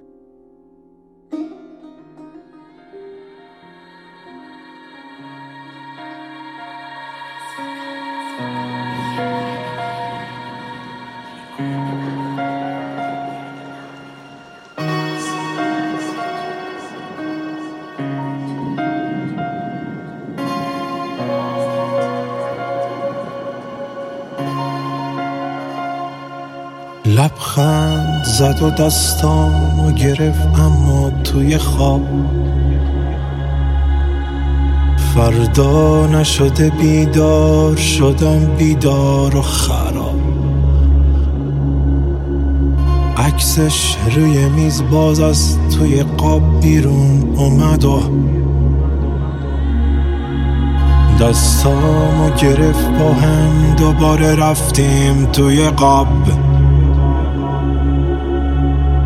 زد 28.50 28.62
و 28.62 28.70
دستامو 28.70 29.92
گرفت 29.92 30.60
اما 30.60 31.12
توی 31.24 31.58
خواب. 31.58 32.02
فردا 35.16 36.08
نشده 36.08 36.70
بیدار 36.70 37.76
شدم 37.76 38.56
بیدار 38.58 39.36
و 39.36 39.42
خراب. 39.42 40.20
عکسش 43.18 43.96
روی 44.16 44.50
میز 44.50 44.84
باز 44.92 45.20
از 45.20 45.58
توی 45.78 46.04
قاب 46.04 46.62
بیرون 46.62 47.34
اومد 47.36 47.86
و 47.86 48.02
دستامو 51.22 52.30
گرفت 52.30 52.90
با 53.00 53.14
هم 53.14 53.76
دوباره 53.78 54.36
رفتیم 54.36 55.26
توی 55.26 55.70
قاب. 55.70 56.49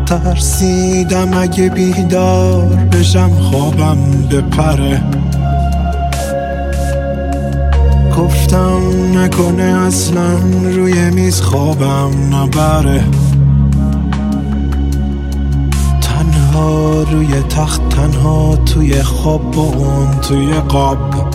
ترسیدم 0.06 1.38
اگه 1.38 1.68
بیدار 1.68 2.66
بشم 2.92 3.30
خوابم 3.30 3.98
بپره 4.30 5.02
گفتم 8.18 9.18
نکنه 9.18 9.62
اصلا 9.62 10.38
روی 10.64 11.10
میز 11.10 11.40
خوابم 11.40 12.34
نبره. 12.34 13.04
تنها 16.00 17.02
روی 17.02 17.42
تخت 17.42 17.88
تنها 17.88 18.56
توی 18.56 19.02
خواب 19.02 19.50
با 19.50 19.62
اون 19.62 20.20
توی 20.20 20.54
قاب. 20.54 21.34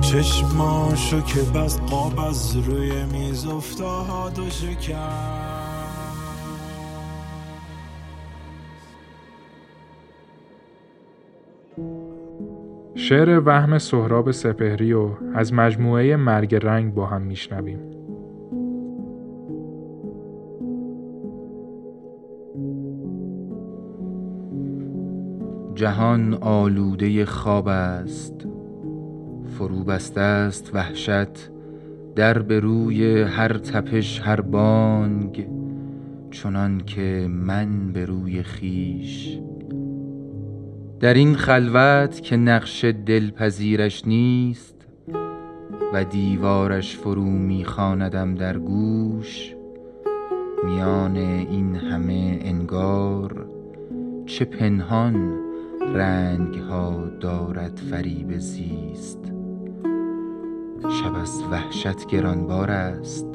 چشماشو 0.00 1.20
که 1.20 1.40
بس 1.40 1.78
قاب 1.90 2.20
از 2.20 2.56
روی 2.56 3.04
میز 3.04 3.46
افتاد 3.46 4.38
و 4.38 4.50
شکست. 4.50 5.41
شعر 13.12 13.42
وهم 13.44 13.78
سهراب 13.78 14.30
سپهری 14.30 14.92
و 14.92 15.10
از 15.34 15.52
مجموعه 15.52 16.16
مرگ 16.16 16.54
رنگ 16.54 16.94
با 16.94 17.06
هم 17.06 17.22
میشنویم. 17.22 17.78
جهان 25.74 26.34
آلوده 26.34 27.24
خواب 27.24 27.68
است. 27.68 28.46
فرو 29.58 29.84
بسته 29.84 30.20
است 30.20 30.70
وحشت. 30.74 31.50
در 32.16 32.38
به 32.38 32.60
روی 32.60 33.22
هر 33.22 33.52
تپش 33.52 34.20
هر 34.20 34.40
بانگ. 34.40 35.48
چنان 36.30 36.78
که 36.78 37.26
من 37.30 37.92
به 37.92 38.04
روی 38.04 38.42
خیش 38.42 39.38
در 41.02 41.14
این 41.14 41.34
خلوت 41.34 42.20
که 42.20 42.36
نقش 42.36 42.84
دلپذیرش 42.84 44.06
نیست 44.06 44.74
و 45.92 46.04
دیوارش 46.04 46.96
فرو 46.96 47.24
میخواندم 47.24 48.34
در 48.34 48.58
گوش 48.58 49.54
میان 50.64 51.16
این 51.16 51.76
همه 51.76 52.38
انگار 52.42 53.46
چه 54.26 54.44
پنهان 54.44 55.38
رنگ 55.94 56.54
ها 56.54 57.04
دارد 57.20 57.80
فریب 57.90 58.38
زیست. 58.38 59.32
شب 60.82 61.14
از 61.14 61.42
وحشت 61.50 62.06
گرانبار 62.06 62.70
است. 62.70 63.26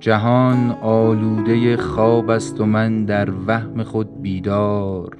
جهان 0.00 0.70
آلوده 0.82 1.76
خواب 1.76 2.30
است 2.30 2.60
و 2.60 2.66
من 2.66 3.04
در 3.04 3.30
وهم 3.46 3.82
خود 3.82 4.22
بیدار. 4.22 5.19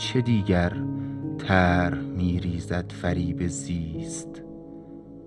چه 0.00 0.20
دیگر 0.20 0.72
طرح 1.38 1.98
میریزد 1.98 2.92
فریب 2.92 3.46
زیست 3.46 4.42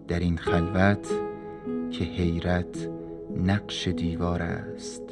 در 0.08 0.20
این 0.20 0.38
خلوت 0.38 1.08
که 1.92 2.04
حیرت 2.04 2.90
نقش 3.38 3.88
دیوار 3.88 4.42
است. 4.42 5.04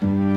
Sun 0.00 0.35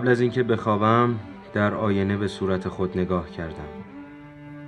قبل 0.00 0.08
از 0.08 0.20
اینکه 0.20 0.42
بخوابم 0.42 1.14
در 1.52 1.74
آینه 1.74 2.16
به 2.16 2.28
صورت 2.28 2.68
خود 2.68 2.98
نگاه 2.98 3.30
کردم. 3.30 3.68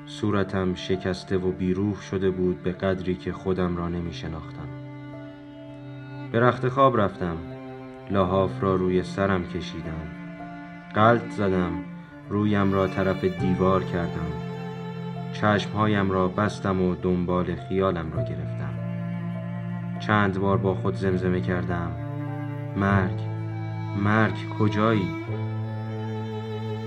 صورتم 0.07 0.75
شکسته 0.75 1.37
و 1.37 1.53
بیروح 1.53 2.01
شده 2.01 2.31
بود 2.31 2.63
به 2.63 2.73
قدری 2.73 3.15
که 3.15 3.33
خودم 3.33 3.77
را 3.77 3.89
نمی 3.89 4.13
شناختم 4.13 4.69
به 6.33 6.41
رخت 6.41 6.69
خواب 6.69 7.01
رفتم. 7.01 7.37
لحاف 8.11 8.63
را 8.63 8.77
روی 8.77 9.03
سرم 9.03 9.45
کشیدم. 9.45 10.07
قلط 10.95 11.31
زدم. 11.31 11.73
رویم 12.29 12.73
را 12.73 12.87
طرف 12.87 13.25
دیوار 13.25 13.85
کردم. 13.85 14.33
چشمهایم 15.33 16.11
را 16.11 16.29
بستم 16.29 16.83
و 16.83 16.95
دنبال 16.95 17.55
خیالم 17.55 18.13
را 18.13 18.23
گرفتم. 18.23 18.75
چند 20.01 20.39
بار 20.39 20.59
با 20.59 20.75
خود 20.75 20.95
زمزمه 20.95 21.41
کردم. 21.41 21.93
مرگ. 22.77 23.32
مرگ 23.97 24.49
کجایی؟ 24.59 25.09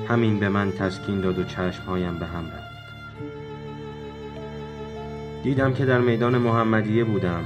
همین 0.10 0.40
به 0.40 0.50
من 0.50 0.72
تسکین 0.72 1.22
داد 1.22 1.40
و 1.40 1.44
چشمهایم 1.44 2.20
به 2.20 2.26
هم 2.26 2.46
رفت. 2.46 2.66
دیدم 5.44 5.74
که 5.74 5.86
در 5.86 6.00
میدان 6.00 6.38
محمدیه 6.38 7.04
بودم. 7.04 7.46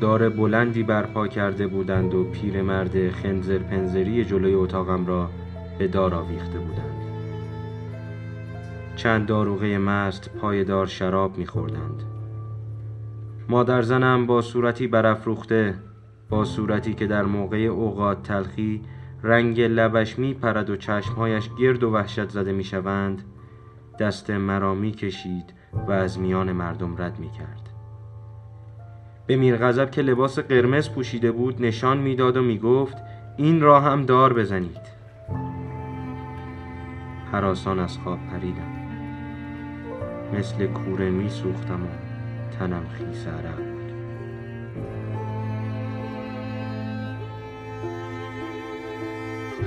دار 0.00 0.28
بلندی 0.28 0.82
برپا 0.82 1.28
کرده 1.28 1.66
بودند 1.66 2.14
و 2.14 2.24
پیرمرد 2.24 3.10
خنزر 3.10 3.58
پنزری 3.58 4.24
جلوی 4.24 4.54
اتاقم 4.54 5.06
را 5.06 5.30
به 5.78 5.88
دار 5.88 6.14
آویخته 6.14 6.58
بودند. 6.58 6.98
چند 8.96 9.26
داروغه 9.26 9.78
مست 9.78 10.30
پایدار 10.40 10.86
شراب 10.86 11.38
میخوردند. 11.38 12.02
مادر 13.48 13.82
زنم 13.82 14.26
با 14.26 14.42
صورتی 14.42 14.86
برافروخته 14.86 15.74
با 16.28 16.44
صورتی 16.44 16.94
که 16.94 17.06
در 17.06 17.22
موقع 17.22 17.58
اوقات 17.58 18.22
تلخی 18.22 18.82
رنگ 19.22 19.60
لبش 19.60 20.18
می 20.18 20.34
پرد 20.34 20.70
و 20.70 20.76
چشمهایش 20.76 21.50
گرد 21.58 21.82
و 21.82 21.90
وحشت 21.90 22.28
زده 22.28 22.52
می 22.52 22.64
شوند 22.64 23.22
دست 23.98 24.30
مرا 24.30 24.74
می 24.74 24.92
کشید 24.92 25.52
و 25.88 25.92
از 25.92 26.18
میان 26.18 26.52
مردم 26.52 26.96
رد 27.02 27.18
می 27.18 27.30
کرد 27.30 27.68
به 29.26 29.36
میرغضب 29.36 29.90
که 29.90 30.02
لباس 30.02 30.38
قرمز 30.38 30.90
پوشیده 30.90 31.32
بود 31.32 31.62
نشان 31.62 31.98
می‌داد 31.98 32.36
و 32.36 32.42
می 32.42 32.58
گفت 32.58 32.96
این 33.36 33.60
را 33.60 33.80
هم 33.80 34.06
دار 34.06 34.32
بزنید. 34.32 34.98
حراسان 37.32 37.78
از 37.78 37.98
خواب 37.98 38.18
پریدم. 38.30 38.78
مثل 40.38 40.66
کوره 40.66 41.10
می 41.10 41.28
سوختم 41.28 41.82
و 41.82 41.88
تنم 42.58 42.82
خیس 42.88 43.26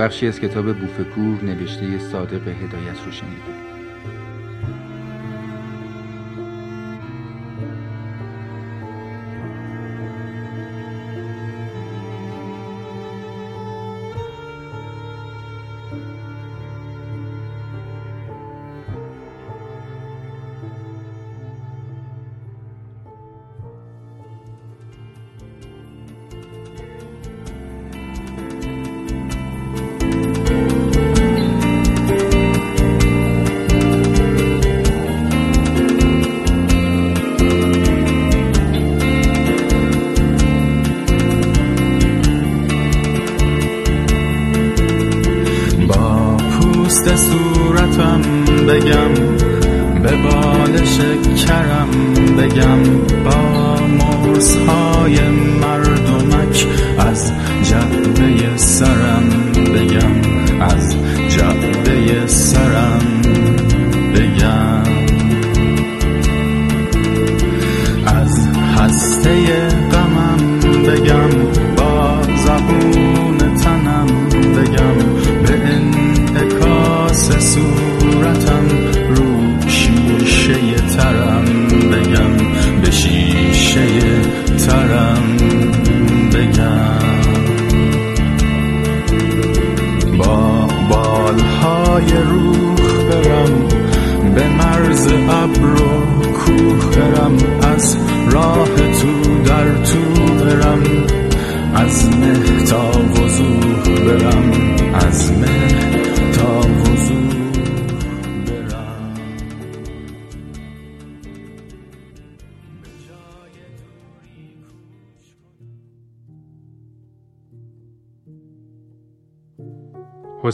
بخشی 0.01 0.27
از 0.27 0.39
کتاب 0.39 0.73
بوفکور 0.73 1.43
نوشته 1.43 1.99
صادق 1.99 2.47
هدایت 2.47 3.05
رو 3.05 3.11
شنیدید 3.11 3.70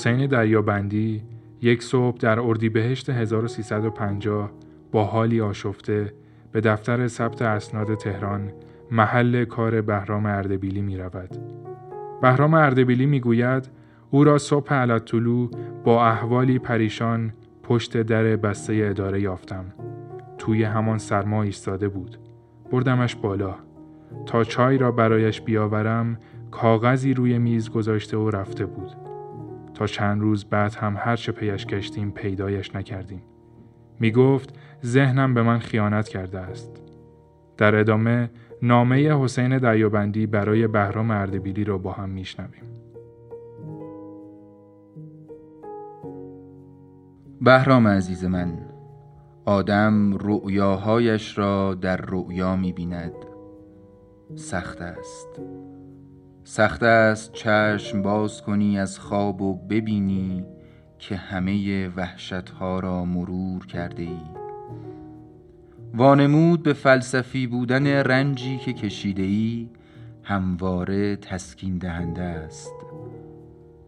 حسین 0.08 0.28
دریابندی 0.28 1.24
یک 1.62 1.84
صبح 1.84 2.18
در 2.18 2.40
اردیبهشت 2.40 3.10
1350 3.10 4.52
با 4.92 5.04
حالی 5.04 5.42
آشفته 5.42 6.14
به 6.52 6.62
دفتر 6.62 7.08
ثبت 7.08 7.42
اسناد 7.42 7.96
تهران 7.96 8.52
محل 8.92 9.46
کار 9.46 9.82
بهرام 9.82 10.26
اردبیلی 10.26 10.82
می 10.82 10.98
رود. 10.98 11.38
بهرام 12.22 12.54
اردبیلی 12.54 13.06
می 13.06 13.20
گوید 13.20 13.70
او 14.10 14.24
را 14.24 14.38
صبح 14.38 14.74
علت 14.74 15.12
با 15.84 16.06
احوالی 16.08 16.60
پریشان 16.60 17.34
پشت 17.64 17.98
در 17.98 18.24
بسته 18.24 18.88
اداره 18.90 19.22
یافتم. 19.22 19.66
توی 20.38 20.64
همان 20.64 20.98
سرما 20.98 21.44
ایستاده 21.44 21.88
بود. 21.88 22.18
بردمش 22.72 23.16
بالا. 23.16 23.56
تا 24.26 24.44
چای 24.44 24.78
را 24.78 24.92
برایش 24.92 25.42
بیاورم 25.42 26.18
کاغذی 26.52 27.14
روی 27.14 27.38
میز 27.38 27.70
گذاشته 27.70 28.18
و 28.18 28.30
رفته 28.30 28.66
بود. 28.66 29.07
تا 29.78 29.88
چند 29.88 30.22
روز 30.22 30.46
بعد 30.46 30.74
هم 30.74 30.96
هر 31.00 31.16
چه 31.16 31.32
پیش 31.32 31.66
گشتیم 31.66 32.12
پیدایش 32.12 32.76
نکردیم. 32.76 33.22
می 34.00 34.12
گفت 34.12 34.60
ذهنم 34.86 35.34
به 35.34 35.44
من 35.44 35.60
خیانت 35.60 36.08
کرده 36.08 36.40
است. 36.40 36.82
در 37.58 37.76
ادامه 37.76 38.30
نامه 38.62 39.24
حسین 39.24 39.58
دیابندی 39.58 40.26
برای 40.26 40.68
بهرام 40.68 41.12
اردبیلی 41.12 41.64
را 41.64 41.78
با 41.78 41.92
هم 41.92 42.10
میشنویم. 42.10 42.64
بهرام 47.42 47.88
عزیز 47.88 48.26
من 48.26 48.58
آدم 49.46 50.18
رؤیاهایش 50.18 51.38
را 51.38 51.74
در 51.74 51.98
رؤیا 51.98 52.56
می 52.56 52.74
بیند 52.74 53.14
سخت 54.36 54.82
است 54.82 55.42
سخت 56.50 56.84
است 56.84 57.34
چشم 57.34 58.02
باز 58.02 58.42
کنی 58.42 58.80
از 58.80 59.00
خواب 59.00 59.42
و 59.42 59.56
ببینی 59.56 60.46
که 61.00 61.16
همه 61.16 61.88
وحشتها 61.88 62.80
را 62.80 63.06
مرور 63.06 63.66
کرده 63.66 64.04
ای. 64.04 64.20
وانمود 65.94 66.64
به 66.64 66.74
فلسفی 66.74 67.48
بودن 67.48 67.88
رنجی 67.88 68.58
که 68.58 68.74
کشیده 68.74 69.24
ای 69.24 69.70
همواره 70.24 71.16
تسکین 71.16 71.78
دهنده 71.78 72.24
است. 72.24 72.74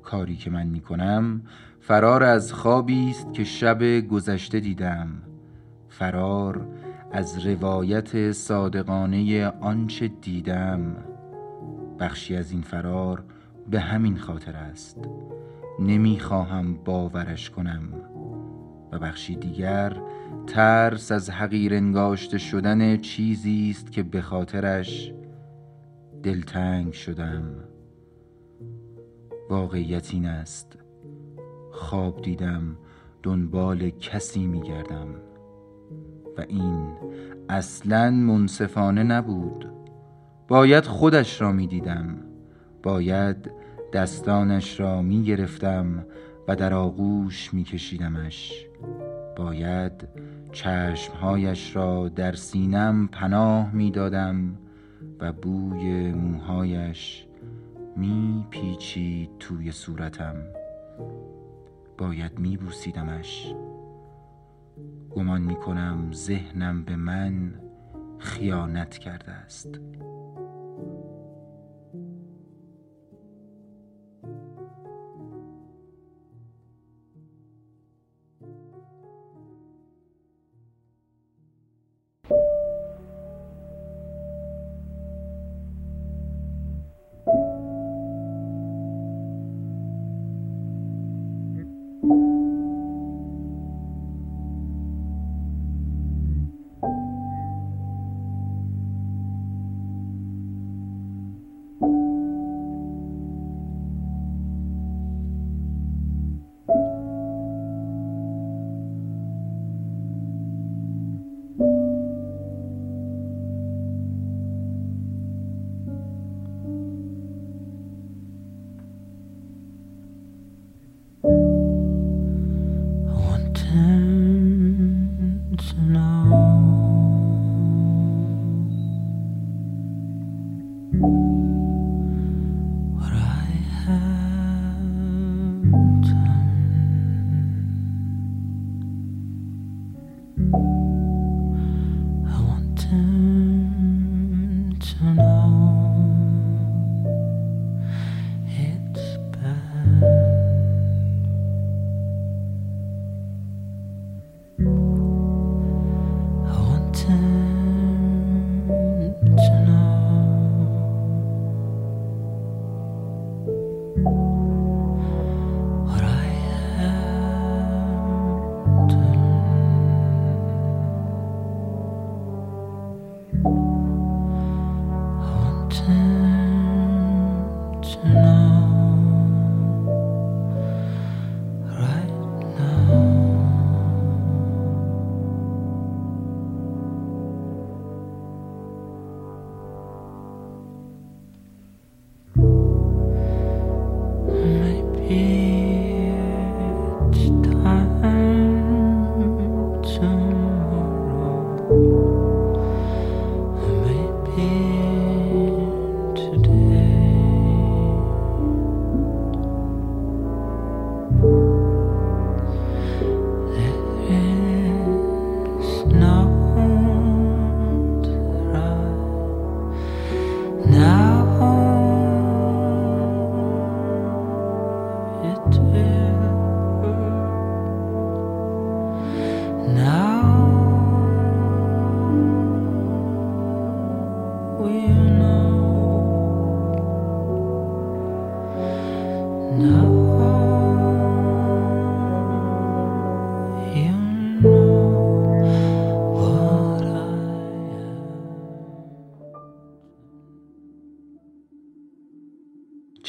کاری 0.03 0.35
که 0.35 0.49
من 0.49 0.67
می 0.67 0.81
کنم 0.81 1.41
فرار 1.79 2.23
از 2.23 2.53
خوابی 2.53 3.09
است 3.09 3.33
که 3.33 3.43
شب 3.43 3.99
گذشته 3.99 4.59
دیدم. 4.59 5.07
فرار 5.89 6.67
از 7.11 7.45
روایت 7.45 8.31
صادقانه 8.31 9.47
آنچه 9.47 10.07
دیدم. 10.07 11.08
بخشی 11.99 12.35
از 12.35 12.51
این 12.51 12.61
فرار 12.61 13.23
به 13.69 13.79
همین 13.79 14.17
خاطر 14.17 14.55
است. 14.55 14.97
نمی‌خواهم 15.79 16.73
باورش 16.73 17.49
کنم. 17.49 17.81
و 18.91 18.99
بخشی 18.99 19.35
دیگر 19.35 20.01
ترس 20.47 21.11
از 21.11 21.29
حقیر 21.29 21.73
انگاشته 21.73 22.37
شدن 22.37 22.97
چیزی 22.97 23.69
است 23.69 23.91
که 23.91 24.03
به 24.03 24.21
خاطرش 24.21 25.13
دلتنگ 26.23 26.93
شدم. 26.93 27.43
واقعیت 29.49 30.13
این 30.13 30.25
است. 30.25 30.77
خواب 31.71 32.21
دیدم 32.21 32.77
دنبال 33.23 33.89
کسی 33.89 34.47
میگردم. 34.47 35.07
و 36.37 36.45
این 36.47 36.87
اصلا 37.49 38.11
منصفانه 38.11 39.03
نبود. 39.03 39.78
باید 40.49 40.85
خودش 40.85 41.41
را 41.41 41.51
می‌دیدم. 41.51 42.17
باید 42.83 43.51
دستانش 43.93 44.79
را 44.79 45.01
می 45.01 45.23
گرفتم 45.23 46.05
و 46.47 46.55
در 46.55 46.73
آغوش 46.73 47.53
می 47.53 47.63
کشیدمش 47.63 48.65
باید 49.35 50.07
چشمهایش 50.51 51.75
را 51.75 52.09
در 52.09 52.31
سینم 52.31 53.07
پناه 53.07 53.75
می 53.75 53.91
دادم 53.91 54.57
و 55.19 55.33
بوی 55.33 56.11
موهایش 56.11 57.25
می 57.97 58.45
پیچید 58.49 59.29
توی 59.39 59.71
صورتم. 59.71 60.35
باید 61.97 62.39
می 62.39 62.57
بوسیدمش 62.57 63.53
گمان 65.09 65.41
می 65.41 65.55
کنم 65.55 66.09
ذهنم 66.13 66.83
به 66.83 66.95
من 66.95 67.53
خیانت 68.17 68.97
کرده 68.97 69.31
است. 69.31 69.79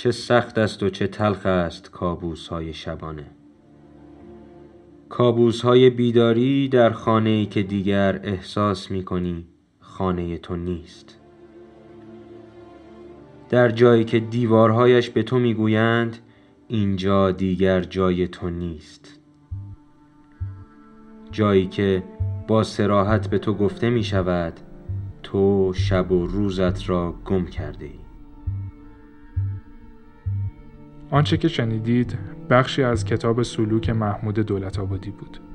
چه 0.01 0.11
سخت 0.11 0.59
است 0.59 0.82
و 0.82 0.90
چه 0.90 1.07
تلخ 1.07 1.46
است 1.46 1.90
کابوس 1.90 2.48
های 2.48 2.72
شبانه. 2.72 3.26
کابوس 5.09 5.62
های 5.62 5.90
بیداری 5.90 6.68
در 6.68 6.90
خانه 6.90 7.30
ای 7.30 7.46
که 7.46 7.62
دیگر 7.62 8.20
احساس 8.22 8.90
می 8.90 9.05
کنی 9.05 9.46
خانه 9.80 10.38
تو 10.38 10.57
نیست. 10.57 11.20
در 13.48 13.68
جایی 13.68 14.05
که 14.05 14.20
دیوارهایش 14.20 15.11
به 15.11 15.22
تو 15.22 15.38
می‌گویند 15.38 16.18
اینجا 16.68 17.30
دیگر 17.30 17.80
جای 17.80 18.28
تو 18.28 18.51
نیست. 18.51 19.20
جایی 21.30 21.66
که 21.66 22.03
با 22.48 22.62
سراحت 22.62 23.30
به 23.30 23.38
تو 23.38 23.55
گفته 23.55 23.90
می 23.90 24.05
شود 24.05 24.61
تو 25.22 25.72
شب 25.76 26.12
و 26.12 26.26
روزت 26.26 26.88
را 26.88 27.14
گم 27.24 27.46
کرده 27.46 27.84
ای. 27.84 27.99
آنچه 31.11 31.37
که 31.37 31.49
شنیدید 31.49 32.19
بخشی 32.51 32.83
از 32.83 33.05
کتاب 33.05 33.43
سلوک 33.43 33.91
محمود 33.91 34.39
دولت 34.39 34.79
آبادی 34.79 35.11
بود. 35.11 35.49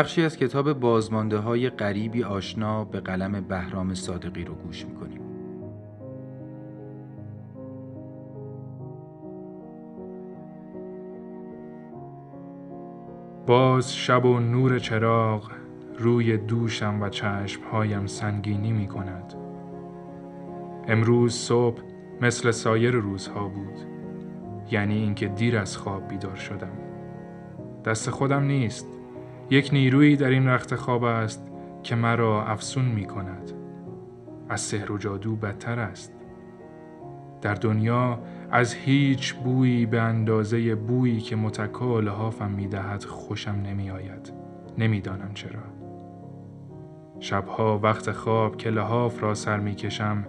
بخشی 0.00 0.22
از 0.22 0.36
کتاب 0.36 0.72
بازمانده 0.72 1.38
های 1.38 1.70
غریبی 1.70 2.24
آشنا 2.24 2.84
به 2.84 3.00
قلم 3.00 3.40
بهرام 3.40 3.94
صادقی 3.94 4.44
رو 4.44 4.54
گوش 4.54 4.86
می‌کنیم. 4.86 5.20
باز 13.46 13.94
شب 13.94 14.24
و 14.24 14.38
نور 14.38 14.78
چراغ 14.78 15.50
روی 15.98 16.36
دوشم 16.36 17.02
و 17.02 17.08
چشمهایم 17.08 18.06
سنگینی 18.06 18.72
می 18.72 18.86
کند 18.86 19.34
امروز 20.88 21.34
صبح 21.34 21.82
مثل 22.20 22.50
سایر 22.50 22.94
روزها 22.94 23.48
بود 23.48 23.78
یعنی 24.70 24.94
اینکه 24.94 25.28
دیر 25.28 25.58
از 25.58 25.76
خواب 25.76 26.08
بیدار 26.08 26.36
شدم. 26.36 26.78
دست 27.84 28.10
خودم 28.10 28.42
نیست. 28.42 28.99
یک 29.50 29.70
نیرویی 29.72 30.16
در 30.16 30.30
این 30.30 30.48
رخت 30.48 30.74
خواب 30.74 31.04
است 31.04 31.50
که 31.82 31.96
مرا 31.96 32.44
افسون 32.44 32.84
می 32.84 33.04
کند 33.04 33.52
از 34.48 34.60
سحر 34.60 34.92
و 34.92 34.98
جادو 34.98 35.36
بدتر 35.36 35.78
است. 35.78 36.12
در 37.42 37.54
دنیا 37.54 38.18
از 38.50 38.74
هیچ 38.74 39.34
بویی 39.34 39.86
به 39.86 40.00
اندازه 40.00 40.74
بویی 40.74 41.20
که 41.20 41.36
متکا 41.36 42.00
لحافم 42.00 42.50
می 42.50 42.66
دهد 42.66 43.04
خوشم 43.04 43.62
نمی 43.66 43.90
آید 43.90 44.32
نمی‌دانم 44.78 45.30
چرا. 45.34 45.62
شبها 47.20 47.78
وقت 47.78 48.10
خواب 48.10 48.56
که 48.56 48.70
لحاف 48.70 49.22
را 49.22 49.34
سر 49.34 49.60
می 49.60 49.74
کشم 49.74 50.24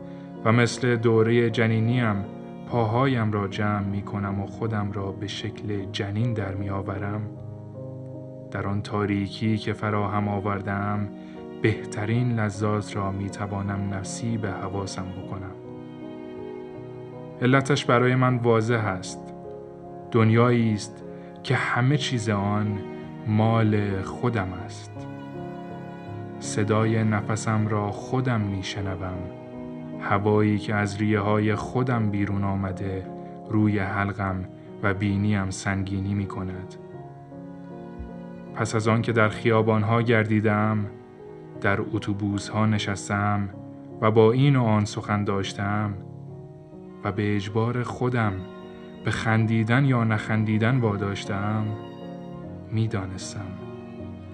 و 0.45 0.51
مثل 0.51 0.95
دوره 0.95 1.49
جنینیم 1.49 2.26
پاهایم 2.67 3.32
را 3.32 3.47
جمع 3.47 3.86
می 3.86 4.01
کنم 4.01 4.41
و 4.41 4.47
خودم 4.47 4.91
را 4.91 5.11
به 5.11 5.28
شکل 5.28 5.86
جنین 5.91 6.34
در 6.34 6.55
می 6.55 6.69
آورم 6.69 7.22
در 8.52 8.68
آن 8.68 8.82
تاریکی 8.82 9.58
که 9.58 9.74
فراهم 9.74 10.28
آوردم 10.28 11.10
بهترین 11.62 12.39
لذات 12.39 12.95
را 12.95 13.12
می 13.12 13.30
توانم 13.30 13.93
نصیب 13.93 14.45
حواسم 14.45 15.06
بکنم. 15.06 15.56
علتش 17.41 17.86
برای 17.86 18.16
من 18.16 18.38
واضح 18.38 18.86
است. 18.86 19.34
دنیایی 20.12 20.74
است 20.74 21.04
که 21.43 21.56
همه 21.56 21.97
چیز 21.97 22.30
آن 22.30 22.80
مال 23.28 24.02
خودم 24.02 24.54
است. 24.66 25.08
صدای 26.39 27.04
نفسم 27.04 27.68
را 27.68 27.91
خودم 27.91 28.41
می 28.41 28.64
شنوم 28.64 29.18
هوایی 30.02 30.58
که 30.58 30.76
از 30.76 30.97
ریه 30.97 31.20
های 31.20 31.56
خودم 31.56 32.10
بیرون 32.10 32.43
آمده 32.43 33.08
روی 33.49 33.80
حلقم 33.80 34.45
و 34.84 34.93
بینیم 34.93 35.49
سنگینی 35.49 36.14
می 36.14 36.26
کند 36.26 36.76
پس 38.56 38.76
از 38.76 38.88
آن 38.88 39.02
که 39.02 39.12
در 39.12 39.30
خیابان 39.30 39.84
ها 39.84 40.02
گردیدم 40.02 40.86
در 41.62 41.82
اتوبوس 41.82 42.49
ها 42.49 42.66
نشستم 42.66 43.49
و 44.02 44.12
با 44.12 44.32
این 44.32 44.56
و 44.56 44.64
آن 44.64 44.86
سخن 44.86 45.24
داشتم 45.24 45.93
و 47.04 47.12
به 47.12 47.36
اجبار 47.36 47.84
خودم 47.84 48.34
به 49.06 49.12
خندیدن 49.12 49.86
یا 49.86 50.04
نخندیدن 50.04 50.78
واداشتم 50.78 51.66
می‌دانستم 52.72 53.47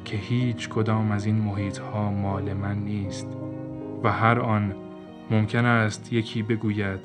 که 0.06 0.18
هیچ 0.18 0.70
کدام 0.70 1.12
از 1.12 1.26
این 1.26 1.36
محیط 1.36 1.78
ها 1.78 2.12
مال 2.12 2.54
من 2.54 2.78
نیست 2.78 3.38
و 4.04 4.12
هر 4.12 4.40
آن 4.40 4.76
ممکن 5.32 5.66
است 5.66 6.14
یکی 6.14 6.44
بگوید 6.44 7.00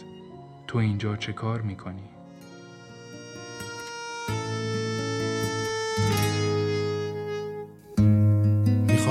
تو 0.67 0.79
اینجا 0.79 1.17
چه 1.17 1.33
کار 1.33 1.61
می‌کنی؟ 1.61 2.12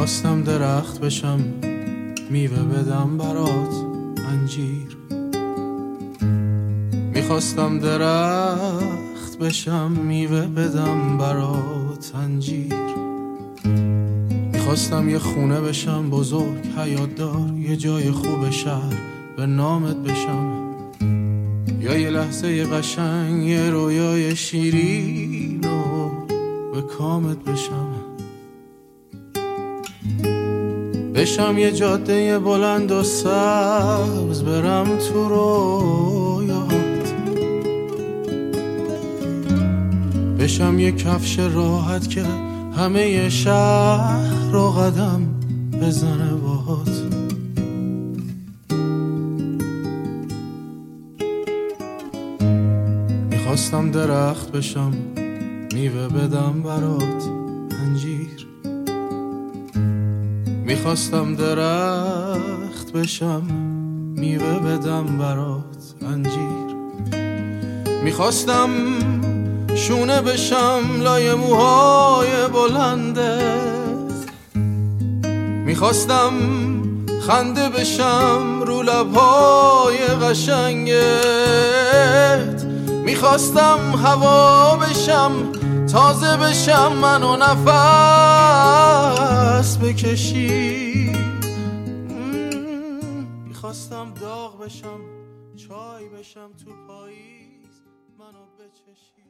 می‌خواستم 0.02 0.44
درخت 0.44 1.00
بشم 1.00 1.40
میوه 2.30 2.64
بدم 2.64 3.18
برات 3.18 3.76
انجیر. 4.32 4.98
می‌خواستم 7.14 7.80
درخت 7.80 9.38
بشم 9.42 9.92
میوه 9.92 10.42
بدم 10.42 11.18
برات 11.18 12.12
انجیر. 12.16 12.74
می‌خواستم 14.54 15.10
یه 15.10 15.20
خونه 15.20 15.62
بشم 15.62 16.10
بزرگ 16.10 16.66
حیات 16.78 17.16
دار 17.16 17.54
یه 17.58 17.78
جای 17.78 18.12
خوب 18.12 18.50
شهر 18.50 18.94
به 19.38 19.46
نامت 19.46 19.96
بشم. 19.96 20.74
یا 21.80 21.98
یه 21.98 22.10
لحظه 22.10 22.64
قشنگ 22.64 23.44
یه 23.44 23.70
رویای 23.70 24.36
شیرین 24.36 25.66
و 25.66 26.10
به 26.74 26.82
کامت 26.82 27.38
بشم. 27.38 27.91
بشم 31.22 31.58
یه 31.58 31.72
جاده 31.72 32.40
بلند 32.40 32.92
و 32.92 33.04
سبز 33.04 34.44
برم 34.44 34.98
تو 34.98 35.30
رویات. 35.30 37.14
بشم 40.40 40.80
یه 40.80 40.92
کفش 40.92 41.40
راحت 41.40 42.10
که 42.10 42.24
همه 42.78 43.30
شهر 43.30 44.52
رو 44.52 44.72
قدم 44.72 45.22
بزنه 45.82 46.34
باهات. 46.34 47.04
می‌خواستم 53.32 53.92
درخت 53.92 54.52
بشم 54.52 54.92
میوه 55.74 56.08
بدم 56.08 56.64
برات. 56.64 57.41
می‌خواستم 60.72 61.36
درخت 61.36 62.92
بشم 62.94 63.42
میوه 64.16 64.60
بدم 64.60 65.18
برات 65.18 65.94
انجیر. 66.02 66.76
می‌خواستم 68.04 68.70
شونه 69.76 70.22
بشم 70.22 70.82
لای 71.02 71.34
موهای 71.34 72.48
بلندت 72.54 74.12
می‌خواستم 75.66 76.32
خنده 77.28 77.70
بشم 77.70 78.62
رو 78.66 78.82
لبهای 78.82 79.98
قشنگت. 80.22 81.02
می‌خواستم 83.06 83.80
هوا 84.06 84.78
بشم 84.78 85.32
تازه 85.92 86.38
بشم 86.38 86.94
منو 87.02 87.38
نفس 89.62 89.78
بکشی 89.78 91.12
می‌خواستم 93.48 94.14
داغ 94.22 94.64
بشم 94.66 95.00
چای 95.56 96.10
بشم 96.20 96.50
تو 96.66 96.72
پاییز 96.88 97.82
منو 98.20 98.46
بچشی 98.60 99.24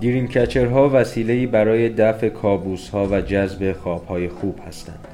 دیرین 0.00 0.28
کچرها 0.28 0.90
وسیله‌ای 0.92 1.46
برای 1.46 1.88
دفع 1.88 2.28
کابوس‌ها 2.28 3.06
و 3.06 3.20
جذب 3.20 3.72
خواب‌های 3.72 4.28
خوب 4.28 4.60
هستند. 4.68 5.06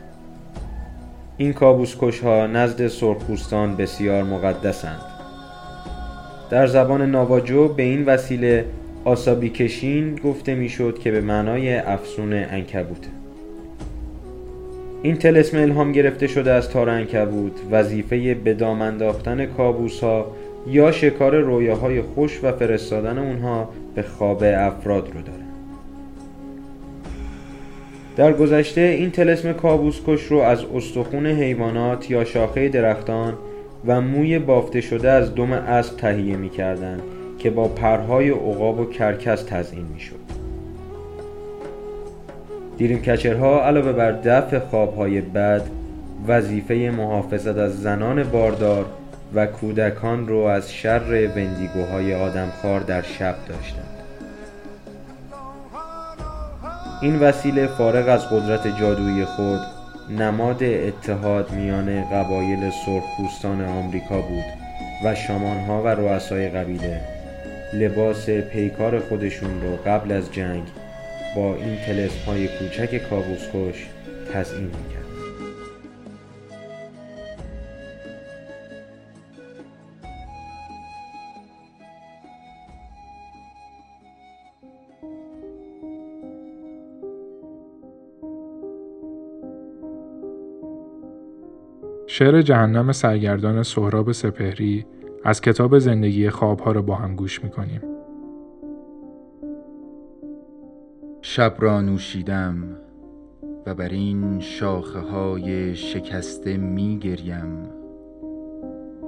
این 1.37 1.53
کابوس 1.53 1.95
ها 2.23 2.47
نزد 2.47 2.89
سرخپوستان 2.89 3.77
بسیار 3.77 4.23
مقدسند. 4.23 5.12
در 6.53 6.67
زبان 6.67 7.11
ناواجو 7.11 7.69
به 7.69 7.83
این 7.83 8.05
وسیله 8.05 8.65
آسابی 9.05 9.49
کشین 9.49 10.15
گفته 10.15 10.55
می‌شد 10.55 10.99
که 10.99 11.11
به 11.11 11.21
معنای 11.21 11.75
افسون 11.75 12.33
انکبوته. 12.33 13.09
این 15.03 15.17
تلسم 15.17 15.59
الهام 15.59 15.93
گرفته 15.93 16.27
شده 16.27 16.53
از 16.53 16.71
تار 16.71 16.91
انکبوت 16.91 17.53
وظیفه 17.71 18.35
به 18.35 18.55
دام 18.55 18.83
انداختن 18.83 19.47
کابوس 19.47 20.01
ها 20.01 20.27
یا 20.67 20.93
شکار 20.93 21.37
رویاهای 21.37 22.03
خوش 22.03 22.45
و 22.45 22.53
فرستادن 22.53 23.19
اونها 23.19 23.69
به 23.95 24.03
خواب 24.03 24.43
افراد 24.47 25.11
رو 25.15 25.21
داره 25.21 25.43
در 28.17 28.33
گذشته 28.33 28.81
این 28.81 29.11
تلسم 29.11 29.53
کابوس 29.53 30.01
کش 30.07 30.23
رو 30.23 30.39
از 30.39 30.65
استخون 30.75 31.27
حیوانات 31.27 32.11
یا 32.11 32.25
شاخه 32.25 32.69
درختان 32.69 33.35
و 33.87 34.01
موی 34.01 34.39
بافته 34.39 34.81
شده 34.81 35.11
از 35.11 35.35
دم 35.35 35.53
اسب 35.53 35.97
تهیه 35.97 36.37
می 36.37 36.51
کردن 36.51 37.01
که 37.39 37.51
با 37.51 37.69
پرهای 37.69 38.31
عقاب 38.31 38.81
و 38.81 38.85
کرکس 38.85 39.43
تزئین 39.43 39.87
می 39.95 40.01
شد. 40.01 40.23
دیرین 42.79 42.99
کچرها 42.99 43.67
علاوه 43.67 43.93
بر 43.93 44.13
دفع 44.13 44.59
خوابهای 44.59 45.21
بد 45.21 45.63
وظیفه 46.29 46.75
محافظت 46.75 47.57
از 47.57 47.83
زنان 47.83 48.23
باردار 48.23 48.87
و 49.35 49.47
کودکان 49.47 50.29
رو 50.29 50.39
از 50.39 50.73
شر 50.73 51.29
وندیگوهای 51.37 52.15
آدمخوار 52.15 52.81
در 52.81 53.03
شب 53.03 53.35
داشتند 53.49 53.93
این 57.03 57.21
وسیله 57.21 57.67
فارغ 57.67 58.09
از 58.09 58.29
قدرت 58.29 58.79
جادویی 58.81 59.25
خود 59.25 59.61
نماد 60.19 60.63
اتحاد 60.63 61.51
میان 61.51 62.05
قبایل 62.05 62.71
سرخپوستان 62.71 63.65
آمریکا 63.65 64.21
بود 64.21 64.45
و 65.05 65.15
شامانها 65.15 65.83
و 65.83 65.89
رؤسای 65.89 66.49
قبیله. 66.49 67.01
لباس 67.75 68.31
پیکار 68.31 69.01
خودشون 69.01 69.63
رو 69.63 69.77
قبل 69.77 70.13
از 70.13 70.33
جنگ 70.33 70.63
با 71.37 71.55
این 71.55 71.77
تلسم 71.87 72.25
های 72.27 72.49
کوچک 72.49 73.11
کابوس 73.11 73.49
کش 73.55 73.87
تزئین 74.35 74.65
می‌کرد. 74.65 75.02
شعر 92.15 92.43
جهنم 92.43 92.93
سرگردان 92.93 93.63
سهراب 93.63 94.13
سپهری 94.13 94.87
از 95.25 95.41
کتاب 95.41 95.79
زندگی 95.79 96.31
خوابها 96.31 96.73
رو 96.73 96.83
با 96.83 96.95
هم 96.95 97.17
گوش 97.17 97.45
می‌کنیم. 97.45 97.81
شب 101.23 101.55
را 101.59 101.81
نوشیدم 101.81 102.77
و 103.67 103.75
بر 103.75 103.89
این 103.89 104.41
شاخه 104.41 104.99
های 104.99 105.77
شکسته 105.77 106.57
می 106.57 106.99
گریم 106.99 107.69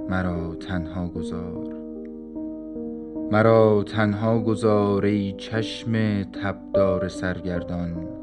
مرا 0.09 0.55
تنها 0.55 1.07
گذار. 1.07 1.67
مرا 3.31 3.83
تنها 3.83 4.39
گذار 4.39 5.05
ای 5.05 5.33
چشم 5.37 6.23
تبدار 6.23 7.07
سرگردان. 7.07 8.14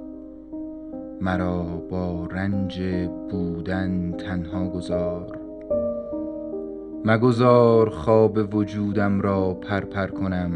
مرا 1.22 1.62
با 1.90 2.26
رنج 2.26 2.82
بودن 3.30 4.12
تنها 4.12 4.68
گذار. 4.68 5.38
مگذار 7.04 7.90
خواب 7.90 8.54
وجودم 8.54 9.20
را 9.20 9.54
پرپر 9.54 10.06
کنم. 10.06 10.52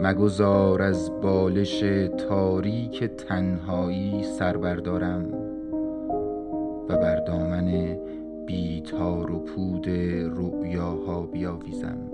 مگذار 0.00 0.82
از 0.82 1.10
بالش 1.22 1.84
تاریک 2.28 3.04
تنهایی 3.04 4.22
سر 4.22 4.56
بردارم. 4.56 5.24
و 6.88 6.96
بر 6.96 7.24
دامن 7.24 7.96
بیتار 8.46 9.30
و 9.30 9.38
پود 9.38 9.88
رؤیاها 10.36 11.22
بیاویزم. 11.22 12.11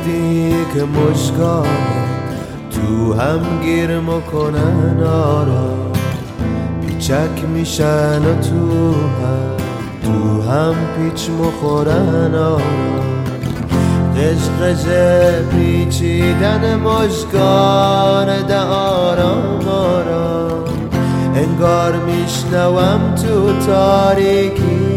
وقتی 0.00 0.50
که 0.74 0.84
مشکانه 0.84 1.68
تو 2.70 3.14
هم 3.14 3.40
گیر 3.62 3.98
می‌کنن 3.98 5.02
آرام 5.02 5.92
پیچک 6.86 7.44
میشن 7.54 8.18
و 8.18 8.40
تو 8.40 8.92
هم 8.92 9.56
تو 10.02 10.50
هم 10.50 10.74
پیچ 10.96 11.30
مخورن 11.30 12.34
آرام 12.34 12.60
قشقش 14.16 14.84
پیچیدن 15.50 16.76
مشکان 16.76 18.46
ده 18.46 18.60
آرام 18.60 19.68
آرام 19.68 20.64
انگار 21.34 21.96
میشنوم 21.96 23.14
تو 23.14 23.66
تاریکی 23.66 24.89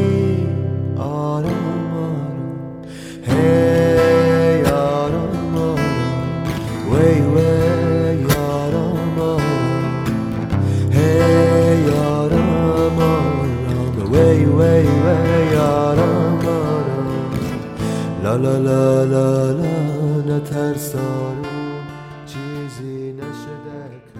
لا 18.64 19.04
لا 19.04 19.06
لا 19.06 19.52
لا 19.52 20.24
لا 20.26 20.38
نترس 20.38 20.96
آروم 20.96 21.88
چیزی 22.26 23.14
نشده 23.14 24.02
که. 24.14 24.20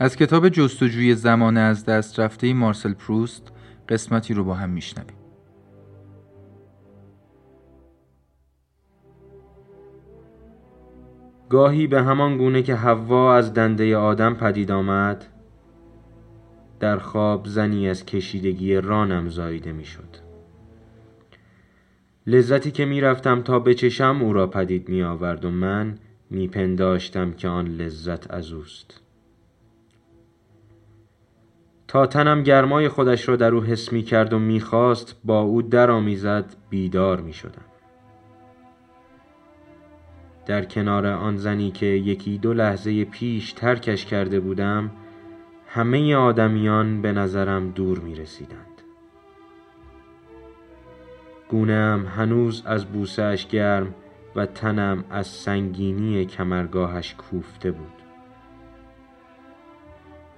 از 0.00 0.16
کتاب 0.16 0.48
جستجوی 0.48 1.14
زمان 1.14 1.56
از 1.56 1.84
دست 1.84 2.20
رفته 2.20 2.54
مارسل 2.54 2.94
پروست 2.94 3.42
قسمتی 3.88 4.34
رو 4.34 4.44
با 4.44 4.54
هم 4.54 4.70
میشنویم. 4.70 5.21
گاهی 11.52 11.86
به 11.86 12.02
همان 12.02 12.38
گونه 12.38 12.62
که 12.62 12.74
حوا 12.74 13.34
از 13.34 13.54
دنده 13.54 13.96
آدم 13.96 14.34
پدید 14.34 14.70
آمد 14.70 15.26
در 16.80 16.98
خواب 16.98 17.46
زنی 17.46 17.88
از 17.88 18.06
کشیدگی 18.06 18.76
رانم 18.76 19.28
زاییده 19.28 19.72
می‌شد. 19.72 20.16
لذتی 22.26 22.70
که 22.70 22.84
می‌رفتم 22.84 23.42
تا 23.42 23.58
بچشم 23.58 24.18
او 24.22 24.32
را 24.32 24.46
پدید 24.46 24.88
می 24.88 25.02
آورد 25.02 25.44
و 25.44 25.50
من 25.50 25.98
میپنداشتم 26.30 27.32
که 27.32 27.48
آن 27.48 27.66
لذت 27.66 28.30
از 28.30 28.52
اوست 28.52 29.00
تا 31.88 32.06
تنم 32.06 32.42
گرمای 32.42 32.88
خودش 32.88 33.28
را 33.28 33.36
در 33.36 33.54
او 33.54 33.62
حس 33.62 33.92
می 33.92 34.02
کرد 34.02 34.32
و 34.32 34.38
می‌خواست 34.38 35.16
با 35.24 35.40
او 35.40 35.62
درآمیزد 35.62 36.56
بیدار 36.70 37.20
می 37.20 37.32
شدم. 37.32 37.71
در 40.46 40.64
کنار 40.64 41.06
آن 41.06 41.36
زنی 41.36 41.70
که 41.70 41.86
یکی 41.86 42.38
دو 42.38 42.52
لحظه 42.52 43.04
پیش 43.04 43.52
ترکش 43.52 44.06
کرده 44.06 44.40
بودم 44.40 44.90
همه 45.66 46.14
آدمیان 46.16 47.02
به 47.02 47.12
نظرم 47.12 47.70
دور 47.70 47.98
می 47.98 48.14
رسیدند. 48.14 48.82
گونه‌ام 51.48 52.06
هنوز 52.06 52.62
از 52.66 52.84
بوسهش 52.84 53.46
گرم 53.46 53.94
و 54.36 54.46
تنم 54.46 55.04
از 55.10 55.26
سنگینی 55.26 56.24
کمرگاهش 56.24 57.14
کوفته 57.14 57.70
بود. 57.70 57.92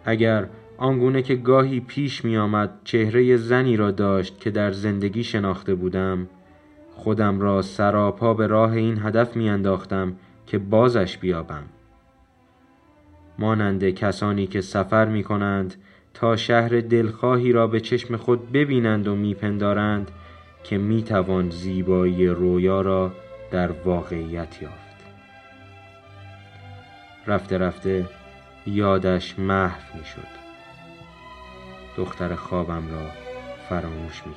اگر 0.04 0.48
آنگونه 0.76 1.22
که 1.22 1.34
گاهی 1.34 1.80
پیش 1.80 2.24
می 2.24 2.36
آمد 2.36 2.80
چهره 2.84 3.36
زنی 3.36 3.76
را 3.76 3.90
داشت 3.90 4.40
که 4.40 4.50
در 4.50 4.72
زندگی 4.72 5.24
شناخته 5.24 5.74
بودم 5.74 6.28
خودم 6.94 7.40
را 7.40 7.62
سراپا 7.62 8.34
به 8.34 8.46
راه 8.46 8.72
این 8.72 8.98
هدف 9.02 9.36
می 9.36 9.50
انداختم 9.50 10.16
که 10.46 10.58
بازش 10.58 11.18
بیابم. 11.18 11.62
مانند 13.38 13.90
کسانی 13.90 14.46
که 14.46 14.60
سفر 14.60 15.08
می 15.08 15.24
کنند 15.24 15.74
تا 16.14 16.36
شهر 16.36 16.80
دلخواهی 16.80 17.52
را 17.52 17.66
به 17.66 17.80
چشم 17.80 18.16
خود 18.16 18.52
ببینند 18.52 19.08
و 19.08 19.14
میپندارند 19.14 20.10
که 20.64 20.78
می 20.78 21.02
توان 21.02 21.50
زیبایی 21.50 22.28
رویا 22.28 22.80
را 22.80 23.12
در 23.50 23.70
واقعیت 23.70 24.62
یافت. 24.62 24.84
رفته 27.26 27.58
رفته 27.58 28.08
یادش 28.66 29.38
محو 29.38 29.98
می 29.98 30.04
شد 30.04 30.44
دختر 31.96 32.34
خوابم 32.34 32.90
را 32.90 33.10
فراموش 33.68 34.26
می 34.26 34.34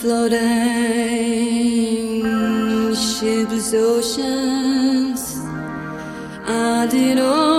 floating 0.00 0.40
shipless 2.94 3.74
oceans, 3.74 5.36
I 6.46 6.86
did 6.90 7.18
all 7.18 7.49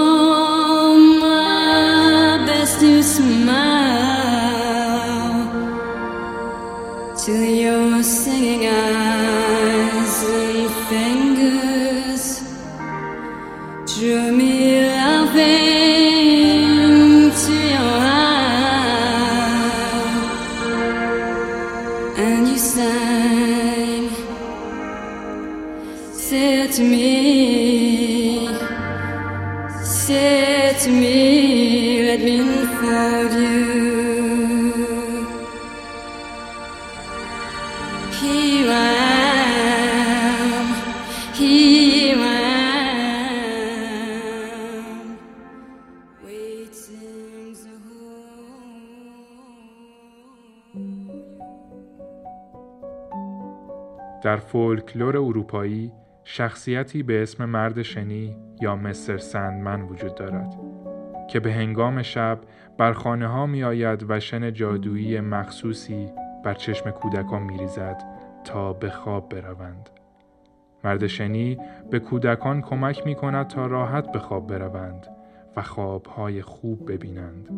فولکلور 54.52 55.18
اروپایی 55.18 55.92
شخصیتی 56.24 57.04
به 57.04 57.24
اسم 57.24 57.46
مرد 57.46 57.82
شنی 57.82 58.38
یا 58.62 58.76
مستر 58.76 59.18
سندمن 59.18 59.82
وجود 59.82 60.16
دارد 60.16 60.60
که 61.30 61.40
به 61.40 61.54
هنگام 61.54 62.02
شب 62.02 62.40
بر 62.78 62.94
خانه 62.94 63.28
ها 63.28 63.46
می 63.46 63.64
آید 63.64 64.06
و 64.10 64.20
شن 64.20 64.54
جادویی 64.54 65.20
مخصوصی 65.20 66.10
بر 66.46 66.54
چشم 66.54 66.92
کودکان 66.92 67.44
می 67.44 67.58
ریزد 67.58 68.04
تا 68.44 68.74
به 68.74 68.90
خواب 68.90 69.30
بروند. 69.30 69.90
مرد 70.84 71.08
شنی 71.08 71.58
به 71.92 72.00
کودکان 72.00 72.62
کمک 72.62 73.06
می 73.06 73.16
کند 73.16 73.48
تا 73.48 73.66
راحت 73.66 74.12
به 74.12 74.20
خواب 74.20 74.48
بروند 74.48 75.08
و 75.56 75.62
خوابهای 75.62 76.42
خوب 76.42 76.92
ببینند. 76.92 77.50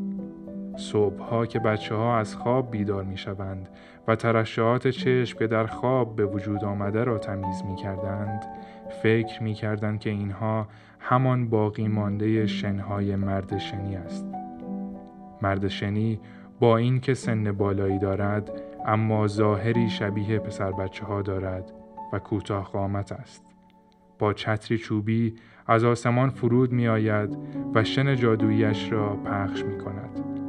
صبحها 0.78 1.46
که 1.46 1.60
بچه 1.60 1.96
ها 1.96 2.18
از 2.18 2.36
خواب 2.36 2.72
بیدار 2.72 3.04
می 3.04 3.18
شوند 3.18 3.70
و 4.08 4.16
ترشحات 4.16 4.88
چشم 4.88 5.40
که 5.40 5.48
در 5.48 5.66
خواب 5.66 6.16
به 6.16 6.26
وجود 6.26 6.64
آمده 6.64 7.04
را 7.04 7.18
تمیز 7.18 7.64
می 7.64 7.76
کردند 7.76 8.46
فکر 9.04 9.44
می 9.44 9.54
کردند 9.54 10.00
که 10.00 10.10
اینها 10.10 10.68
همان 11.00 11.50
باقی 11.50 11.88
مانده 11.88 12.48
شنهای 12.48 13.16
مرد 13.16 13.58
شنی 13.58 13.96
است. 13.96 14.26
مرد 15.42 15.68
شنی 15.68 16.20
با 16.60 16.78
این 16.78 17.00
که 17.00 17.14
سن 17.14 17.52
بالایی 17.52 18.00
دارد 18.00 18.52
اما 18.86 19.28
ظاهری 19.28 19.90
شبیه 19.90 20.40
پسر 20.40 20.72
بچه 20.72 21.06
ها 21.06 21.22
دارد 21.22 21.72
و 22.14 22.20
کوتاه 22.20 22.72
قامت 22.72 23.12
است. 23.12 23.46
با 24.20 24.34
چتری 24.34 24.78
چوبی 24.78 25.36
از 25.68 25.84
آسمان 25.84 26.30
فرود 26.30 26.72
می 26.72 26.88
آید 26.88 27.38
و 27.76 27.84
شن 27.84 28.16
جادویش 28.16 28.92
را 28.92 29.16
پخش 29.16 29.64
می 29.64 29.78
کند. 29.78 30.43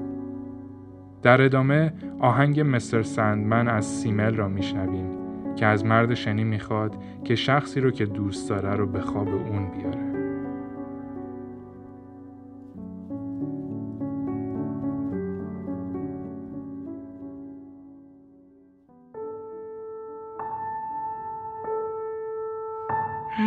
در 1.24 1.42
ادامه 1.42 1.92
آهنگ 2.20 2.60
مستر 2.60 3.02
سندمن 3.02 3.68
از 3.68 3.86
سیمل 3.86 4.34
را 4.34 4.48
میشنویم 4.48 5.06
که 5.56 5.66
از 5.66 5.84
مرد 5.84 6.14
شنی 6.14 6.44
می‌خواد 6.44 6.96
که 7.24 7.34
شخصی 7.34 7.80
رو 7.80 7.90
که 7.90 8.06
دوست 8.06 8.48
داره 8.48 8.74
رو 8.74 8.86
به 8.86 9.00
خواب 9.00 9.28
اون 9.28 9.70
بیاره. 9.70 10.14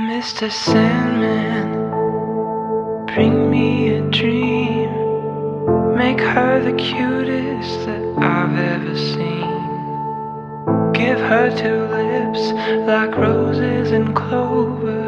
Mr. 0.08 0.50
Sandman, 0.50 1.77
her 6.38 6.60
the 6.60 6.74
cutest 6.74 7.86
that 7.88 8.04
I've 8.20 8.56
ever 8.74 8.96
seen. 8.96 9.58
Give 10.94 11.20
her 11.20 11.50
two 11.64 11.80
lips 12.02 12.44
like 12.86 13.18
roses 13.18 13.92
and 13.92 14.16
clover. 14.16 15.08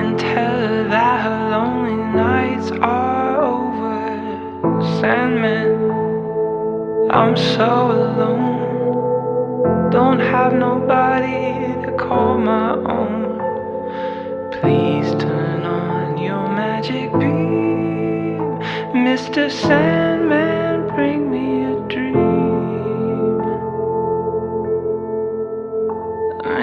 And 0.00 0.18
tell 0.18 0.56
her 0.66 0.88
that 0.88 1.20
her 1.26 1.50
lonely 1.54 2.02
nights 2.24 2.72
are 2.72 3.42
over. 3.54 4.00
Sandman, 4.98 5.70
I'm 7.12 7.36
so 7.36 7.92
alone. 7.92 9.90
Don't 9.92 10.18
have 10.18 10.52
nobody 10.52 11.54
to 11.86 11.92
call 11.96 12.38
my 12.38 12.70
own. 12.96 13.38
Please 14.50 15.08
turn 15.22 15.62
on 15.62 16.18
your 16.18 16.48
magic. 16.48 17.33
Mr. 19.04 19.50
Sandman, 19.50 20.86
bring 20.94 21.30
me 21.30 21.64
a 21.64 21.74
dream. 21.92 22.14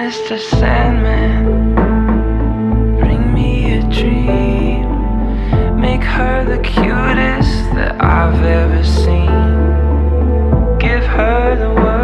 Mr. 0.02 0.36
Sandman, 0.50 1.76
bring 2.98 3.32
me 3.32 3.78
a 3.78 3.82
dream. 3.82 5.80
Make 5.80 6.02
her 6.02 6.44
the 6.44 6.58
cutest 6.58 7.74
that 7.76 7.94
I've 8.02 8.42
ever 8.42 8.82
seen. 8.82 9.58
Give 10.80 11.04
her 11.04 11.54
the 11.56 11.70
word 11.80 12.01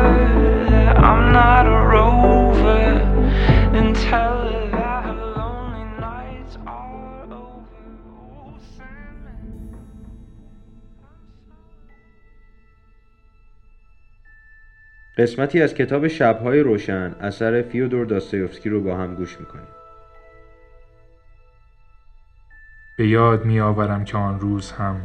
قسمتی 15.18 15.62
از 15.62 15.74
کتاب 15.74 16.08
شبهای 16.08 16.60
روشن 16.60 17.14
اثر 17.20 17.62
فیودور 17.62 18.06
داستایوفسکی 18.06 18.68
رو 18.68 18.82
با 18.82 18.96
هم 18.96 19.14
گوش 19.14 19.40
می‌کنیم. 19.40 19.66
به 22.98 23.08
یاد 23.08 23.44
می 23.44 23.60
آورم 23.60 24.04
که 24.04 24.16
آن 24.16 24.40
روز 24.40 24.72
هم 24.72 25.00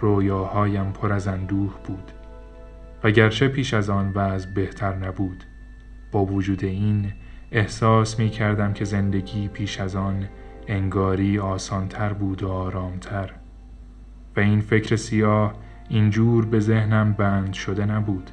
رویاهایم 0.00 0.92
پر 0.92 1.12
از 1.12 1.28
اندوه 1.28 1.74
بود 1.84 2.12
و 3.04 3.10
گرچه 3.10 3.48
پیش 3.48 3.74
از 3.74 3.90
آن 3.90 4.12
وضع 4.14 4.50
بهتر 4.54 4.94
نبود 4.94 5.44
با 6.12 6.24
وجود 6.24 6.64
این 6.64 7.12
احساس 7.52 8.18
می 8.18 8.30
کردم 8.30 8.72
که 8.72 8.84
زندگی 8.84 9.48
پیش 9.48 9.80
از 9.80 9.96
آن 9.96 10.28
انگاری 10.66 11.38
آسانتر 11.38 12.12
بود 12.12 12.42
و 12.42 12.48
آرامتر 12.48 13.30
و 14.36 14.40
این 14.40 14.60
فکر 14.60 14.96
سیاه 14.96 15.54
اینجور 15.88 16.46
به 16.46 16.60
ذهنم 16.60 17.12
بند 17.12 17.52
شده 17.52 17.86
نبود. 17.86 18.30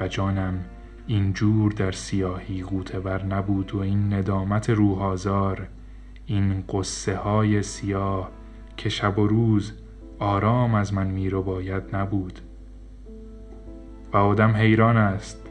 و 0.00 0.08
جانم 0.08 0.64
اینجور 1.06 1.72
در 1.72 1.92
سیاهی 1.92 2.62
غوطه‌ور 2.62 3.24
نبود 3.24 3.74
و 3.74 3.78
این 3.78 4.12
ندامت 4.12 4.70
روحآزار 4.70 5.68
این 6.26 6.64
قصه 6.68 7.16
های 7.16 7.62
سیاه 7.62 8.30
که 8.76 8.88
شب 8.88 9.18
و 9.18 9.26
روز 9.26 9.72
آرام 10.18 10.74
از 10.74 10.94
من 10.94 11.06
می 11.06 11.30
رو 11.30 11.42
باید 11.42 11.96
نبود. 11.96 12.40
و 14.12 14.16
آدم 14.16 14.50
حیران 14.50 14.96
است 14.96 15.48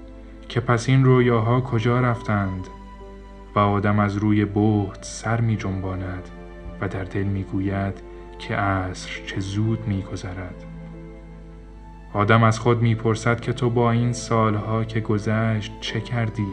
که 0.49 0.59
پس 0.59 0.89
این 0.89 1.05
رویاها 1.05 1.61
کجا 1.61 1.99
رفتند؟ 1.99 2.67
و 3.55 3.59
آدم 3.59 3.99
از 3.99 4.17
روی 4.17 4.45
بهت 4.45 5.03
سر 5.03 5.41
می 5.41 5.57
جنباند 5.57 6.29
و 6.81 6.87
در 6.87 7.03
دل 7.03 7.23
می 7.23 7.43
گوید 7.43 7.93
که 8.39 8.55
عصر 8.55 9.09
چه 9.25 9.39
زود 9.39 9.87
می 9.87 10.01
گذرد. 10.01 10.74
آدم 12.15 12.43
از 12.43 12.59
خود 12.59 12.81
می 12.81 12.95
پرسد 12.95 13.39
که 13.39 13.53
تو 13.53 13.69
با 13.69 13.91
این 13.91 14.13
سالها 14.13 14.83
که 14.83 14.99
گذشت 14.99 15.71
چه 15.81 16.01
کردی؟ 16.01 16.47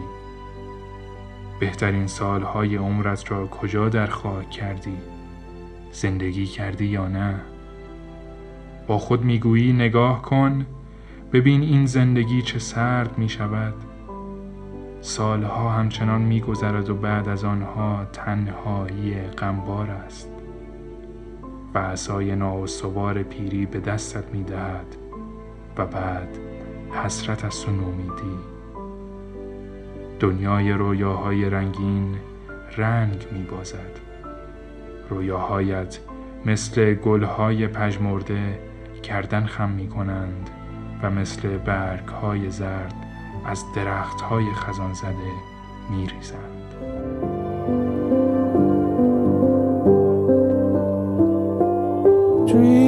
بهترین 1.59 2.07
سالهای 2.07 2.75
عمرت 2.75 3.31
را 3.31 3.47
کجا 3.47 3.89
در 3.89 4.07
خاک 4.07 4.49
کردی؟ 4.49 4.97
زندگی 5.91 6.45
کردی 6.45 6.85
یا 6.85 7.07
نه؟ 7.07 7.41
با 8.87 8.97
خود 8.97 9.23
می‌گویی 9.23 9.73
نگاه 9.73 10.21
کن 10.21 10.65
ببین 11.33 11.61
این 11.61 11.85
زندگی 11.85 12.41
چه 12.41 12.59
سرد 12.59 13.17
می 13.17 13.29
شود 13.29 13.73
سالها 15.01 15.69
همچنان 15.69 16.21
می 16.21 16.41
گذرد 16.41 16.89
و 16.89 16.95
بعد 16.95 17.29
از 17.29 17.43
آنها 17.43 18.05
تنهایی 18.13 19.13
غمبار 19.13 19.89
است 19.89 20.29
و 21.73 21.77
عصای 21.77 22.35
نااستوار 22.35 23.23
پیری 23.23 23.65
به 23.65 23.79
دستت 23.79 24.33
می 24.33 24.43
دهد 24.43 25.02
و 25.77 25.85
بعد 25.85 26.37
حسرت 26.91 27.45
از 27.45 27.61
تو 27.61 27.71
نومیدی 27.71 28.37
دنیای 30.19 30.71
رویاهای 30.71 31.49
رنگین 31.49 32.15
رنگ 32.77 33.27
می 33.31 33.43
بازد 33.43 33.99
رویاهایت 35.09 35.99
مثل 36.45 36.93
گلهای 36.93 37.67
پژمرده 37.67 38.59
کردن 39.03 39.45
خم 39.45 39.69
می 39.69 39.87
کنند 39.87 40.49
و 41.03 41.09
مثل 41.09 41.57
برگ 41.57 42.07
های 42.07 42.49
زرد 42.49 42.95
از 43.45 43.63
درخت 43.75 44.21
های 44.21 44.45
خزان 44.53 44.93
زده 44.93 45.33
می 45.89 46.07
ریزند. 46.07 46.53
beyond 52.53 52.82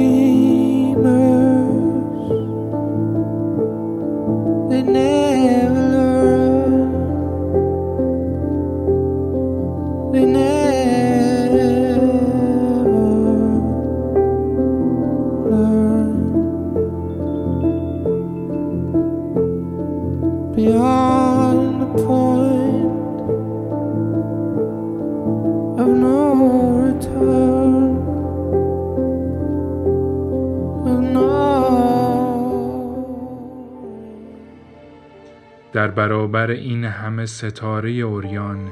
برابر 36.46 36.60
این 36.60 36.84
همه 36.84 37.26
ستاره 37.26 37.90
اوریان 37.90 38.70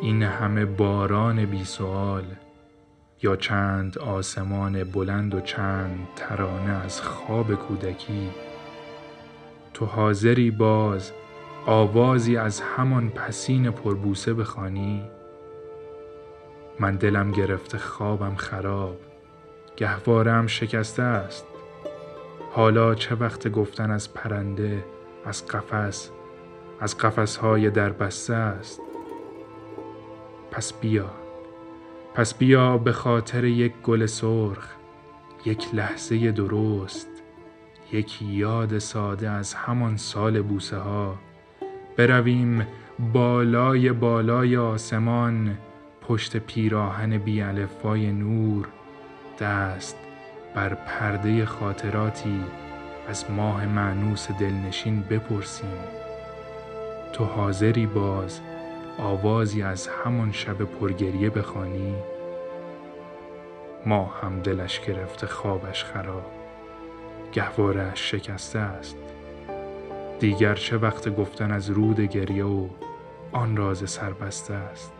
این 0.00 0.22
همه 0.22 0.64
باران 0.64 1.44
بی 1.44 1.64
سوال 1.64 2.24
یا 3.22 3.36
چند 3.36 3.98
آسمان 3.98 4.84
بلند 4.84 5.34
و 5.34 5.40
چند 5.40 6.08
ترانه 6.16 6.84
از 6.84 7.00
خواب 7.00 7.54
کودکی. 7.54 8.30
تو 9.74 9.84
حاضری 9.84 10.50
باز 10.50 11.12
آوازی 11.66 12.36
از 12.36 12.60
همان 12.60 13.08
پسین 13.08 13.70
پربوسه 13.70 14.34
بخوانی؟ 14.34 15.02
من 16.80 16.96
دلم 16.96 17.32
گرفته 17.32 17.78
خوابم 17.78 18.34
خراب 18.34 18.96
گهوارم 19.76 20.46
شکسته 20.46 21.02
است. 21.02 21.46
حالا 22.52 22.94
چه 22.94 23.14
وقت 23.14 23.48
گفتن 23.48 23.90
از 23.90 24.14
پرنده 24.14 24.84
از 25.24 25.46
قفس؟ 25.46 26.10
از 26.80 26.98
قفسهای 26.98 27.70
در 27.70 27.90
بسته 27.90 28.34
است. 28.34 28.80
پس 30.50 30.72
بیا. 30.72 31.10
پس 32.14 32.34
بیا 32.34 32.78
به 32.78 32.92
خاطر 32.92 33.44
یک 33.44 33.72
گل 33.84 34.06
سرخ 34.06 34.68
یک 35.44 35.74
لحظه 35.74 36.32
درست 36.32 37.08
یک 37.92 38.22
یاد 38.22 38.78
ساده 38.78 39.30
از 39.30 39.54
همان 39.54 39.96
سال 39.96 40.42
بوسه 40.42 40.76
ها 40.76 41.14
برویم 41.96 42.66
بالای 43.12 43.92
بالای 43.92 44.56
آسمان 44.56 45.58
پشت 46.00 46.36
پیراهن 46.36 47.18
بی 47.18 47.42
الفبای 47.42 48.12
نور. 48.12 48.68
دست 49.38 49.96
بر 50.54 50.74
پرده 50.74 51.46
خاطراتی 51.46 52.40
از 53.08 53.30
ماه 53.30 53.66
معنوس 53.66 54.30
دلنشین 54.30 55.00
بپرسیم. 55.00 56.01
تو 57.12 57.24
حاضری 57.24 57.86
باز 57.86 58.40
آوازی 58.98 59.62
از 59.62 59.88
همان 59.88 60.32
شب 60.32 60.62
پرگریه 60.64 61.30
بخوانی؟ 61.30 61.94
ما 63.86 64.04
هم 64.04 64.40
دلش 64.40 64.80
گرفته 64.80 65.26
خوابش 65.26 65.84
خراب. 65.84 66.32
گهوارش 67.32 68.10
شکسته 68.10 68.58
است. 68.58 68.96
دیگر 70.20 70.54
چه 70.54 70.76
وقت 70.76 71.16
گفتن 71.16 71.50
از 71.50 71.70
رود 71.70 72.00
گریه 72.00 72.44
و 72.44 72.68
آن 73.32 73.56
راز 73.56 73.90
سربسته 73.90 74.54
است؟ 74.54 74.92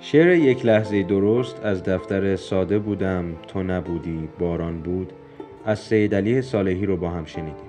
شعر 0.00 0.28
یک 0.28 0.66
لحظه 0.66 1.02
درست 1.02 1.60
از 1.64 1.82
دفتر 1.84 2.36
ساده 2.36 2.78
بودم 2.78 3.34
تو 3.48 3.62
نبودی 3.62 4.28
باران 4.38 4.80
بود. 4.80 5.12
از 5.66 5.78
سید 5.78 6.14
علی 6.14 6.42
صالحی 6.42 6.86
رو 6.86 6.96
با 6.96 7.10
هم 7.10 7.24
شنیدیم. 7.24 7.65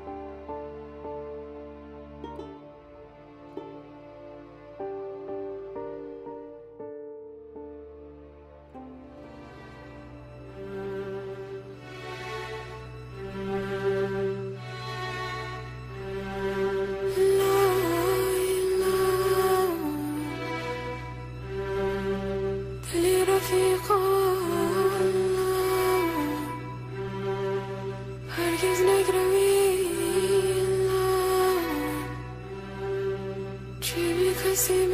بی 34.58 34.64
کسی 34.64 34.88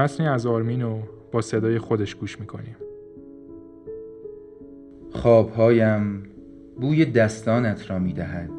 متنی 0.00 0.26
از 0.26 0.46
آرمین 0.46 0.82
رو 0.82 0.98
با 1.32 1.40
صدای 1.40 1.78
خودش 1.78 2.14
گوش 2.14 2.40
می‌کنیم. 2.40 2.76
خوابهایم 5.12 6.22
بوی 6.80 7.04
دستانت 7.04 7.90
را 7.90 7.98
می 7.98 8.12
دهد 8.12 8.50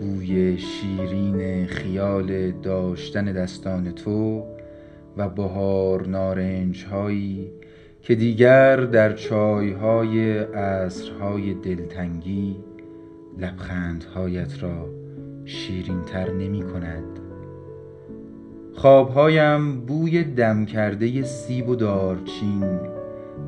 بوی 0.00 0.58
شیرین 0.58 1.66
خیال 1.66 2.50
داشتن 2.50 3.24
دستان 3.24 3.92
تو 3.92 4.44
و 5.16 5.28
بهار 5.28 6.06
نارنج 6.06 6.84
هایی 6.84 7.50
که 8.02 8.14
دیگر 8.14 8.76
در 8.76 9.12
چای 9.12 9.72
های 9.72 10.38
عصرهای 10.38 11.54
دلتنگی 11.54 12.56
لبخندهایت 13.38 14.62
را 14.62 14.88
شیرین 15.44 16.02
تر 16.02 16.32
نمی 16.32 16.62
کند 16.62 17.15
خوابهایم 18.76 19.80
بوی 19.80 20.24
دم 20.24 20.64
کرده 20.64 21.22
سیب 21.22 21.68
و 21.68 21.76
دارچین 21.76 22.80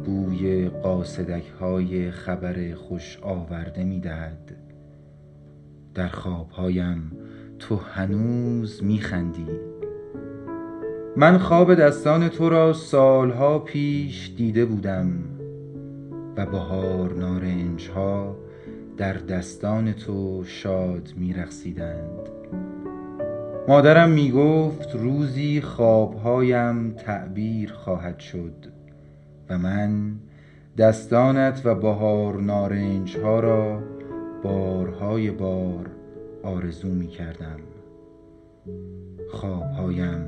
بوی 0.05 0.69
قاصدک 0.69 1.47
های 1.61 2.11
خبر 2.11 2.75
خوش 2.75 3.19
آورده 3.23 3.85
می 3.85 4.01
دهد 4.01 4.57
در 5.95 6.09
خوابهایم 6.09 7.13
تو 7.59 7.77
هنوز 7.77 8.85
می 8.85 8.99
خندی 8.99 9.47
من 11.17 11.39
خواب 11.39 11.75
دستان 11.75 12.29
تو 12.29 12.49
را 12.49 12.73
سالها 12.73 13.59
پیش 13.59 14.33
دیده 14.37 14.65
بودم 14.65 15.11
و 16.37 16.47
بهار 16.47 17.15
نارنج 17.15 17.89
ها 17.89 18.37
در 18.97 19.13
دستان 19.13 19.93
تو 19.93 20.45
شاد 20.45 21.09
می 21.17 21.33
رقصیدند 21.33 22.38
مادرم 23.69 24.11
می 24.11 24.31
گفت 24.31 24.97
روزی 24.97 25.61
خوابهایم 25.61 26.91
تعبیر 26.91 27.73
خواهد 27.73 28.19
شد 28.19 28.67
و 29.49 29.59
من 29.59 30.15
دستانت 30.79 31.63
و 31.65 31.75
بهار 31.75 32.41
نارنج 32.41 33.17
ها 33.17 33.41
را 33.41 33.83
بارهای 34.43 35.31
بار 35.31 35.87
آرزو 36.43 36.89
می 36.89 37.07
کردم 37.07 37.61
خوابهایم 39.31 40.25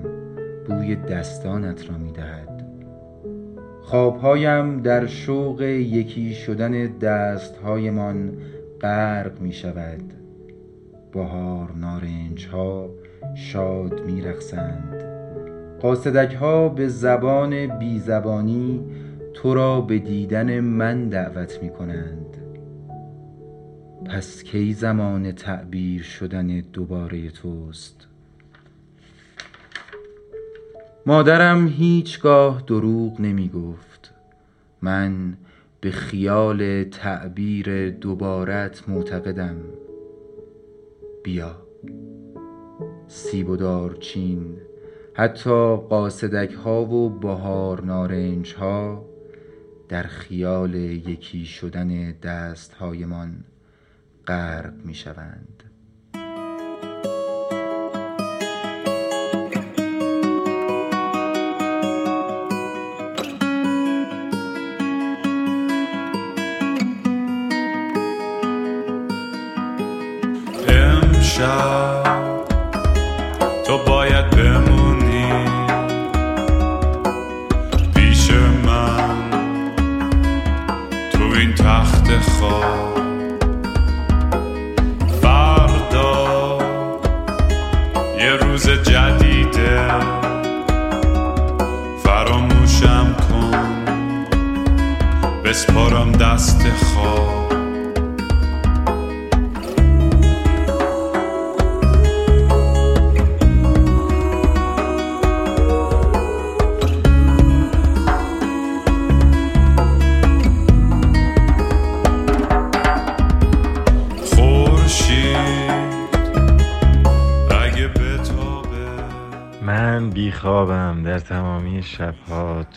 بوی 0.67 0.97
دستانت 0.97 1.91
را 1.91 1.99
می 1.99 2.13
دهد 2.13 2.67
خوابهایم 3.83 4.83
در 4.83 5.07
شوق 5.07 5.63
یکی 5.63 6.35
شدن 6.35 6.87
دستهایمان 6.87 8.33
غرق 8.81 9.41
می 9.41 9.53
شود 9.53 10.13
بهار 11.13 11.73
نارنج 11.77 12.47
ها 12.47 13.00
شاد 13.35 14.01
می 14.01 14.23
رقصند 14.23 15.05
قاصدک 15.81 16.35
ها 16.35 16.69
به 16.69 16.89
زبان 16.89 17.79
بی 17.79 17.99
زبانی 17.99 18.81
تو 19.35 19.55
را 19.55 19.81
به 19.81 19.99
دیدن 19.99 20.61
من 20.61 21.09
دعوت 21.09 21.63
می 21.63 21.71
کنند 21.71 22.37
پس 24.05 24.43
کی 24.43 24.73
زمان 24.73 25.33
تعبیر 25.33 26.03
شدن 26.03 26.47
دوباره 26.61 27.31
توست؟ 27.31 28.07
مادرم 31.07 31.69
هیچگاه 31.69 32.63
دروغ 32.67 33.21
نمی 33.21 33.49
گفت 33.49 34.15
من 34.83 35.37
به 35.81 35.91
خیال 35.91 36.85
تعبیر 36.85 37.91
دوبارت 37.91 38.89
معتقدم. 38.89 39.57
بیا. 41.25 41.57
سیب 43.11 43.49
و 43.51 43.57
دارچین 43.57 44.57
حتی 45.15 45.77
قاصدک 45.77 46.53
ها 46.53 46.85
و 46.85 47.11
بهار 47.11 47.83
نارنج 47.83 48.55
ها 48.55 49.05
در 49.89 50.03
خیال 50.03 50.75
یکی 50.75 51.45
شدن 51.45 52.13
دست 52.13 52.75
هایمان 52.75 53.45
غرق 54.27 54.73
می 54.85 54.95
شوند 54.95 55.63
امشب 70.69 71.80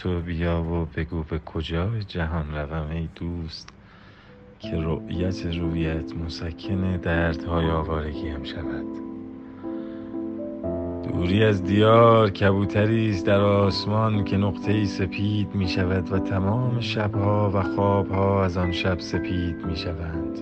تو 0.03 0.21
بیا 0.21 0.61
و 0.61 0.85
بگو 0.95 1.23
به 1.23 1.39
کجای 1.39 2.03
جهان 2.03 2.55
روم 2.55 2.89
ای 2.91 3.07
دوست 3.15 3.69
که 4.59 4.71
رؤیت 4.75 5.45
رویت 5.45 6.15
مسکن 6.17 6.97
دردهای 6.97 7.69
آوارگیم 7.69 8.43
شود. 8.43 8.85
دوری 11.07 11.43
از 11.43 11.63
دیار 11.63 12.29
کبوتری 12.29 13.09
است 13.09 13.25
در 13.25 13.41
آسمان 13.41 14.23
که 14.23 14.37
نقطه 14.37 14.85
سپید 14.85 15.55
می 15.55 15.67
شود 15.67 16.11
و 16.11 16.19
تمام 16.19 16.79
شبها 16.79 17.51
و 17.53 17.61
خوابها 17.61 18.43
از 18.45 18.57
آن 18.57 18.71
شب 18.71 18.99
سپید 18.99 19.65
می 19.65 19.75
شوند 19.75 20.39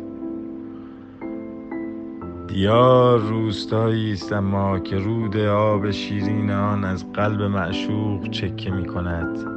دیار 2.48 3.20
روستایی 3.20 4.14
است 4.14 4.34
اما 4.34 4.80
که 4.80 4.98
رود 4.98 5.38
آب 5.38 5.92
شیرین 5.92 6.52
آن 6.52 6.84
از 6.84 7.12
قلب 7.12 7.42
معشوق 7.42 8.30
چکه 8.30 8.72
می 8.72 8.86
کند 8.86 9.51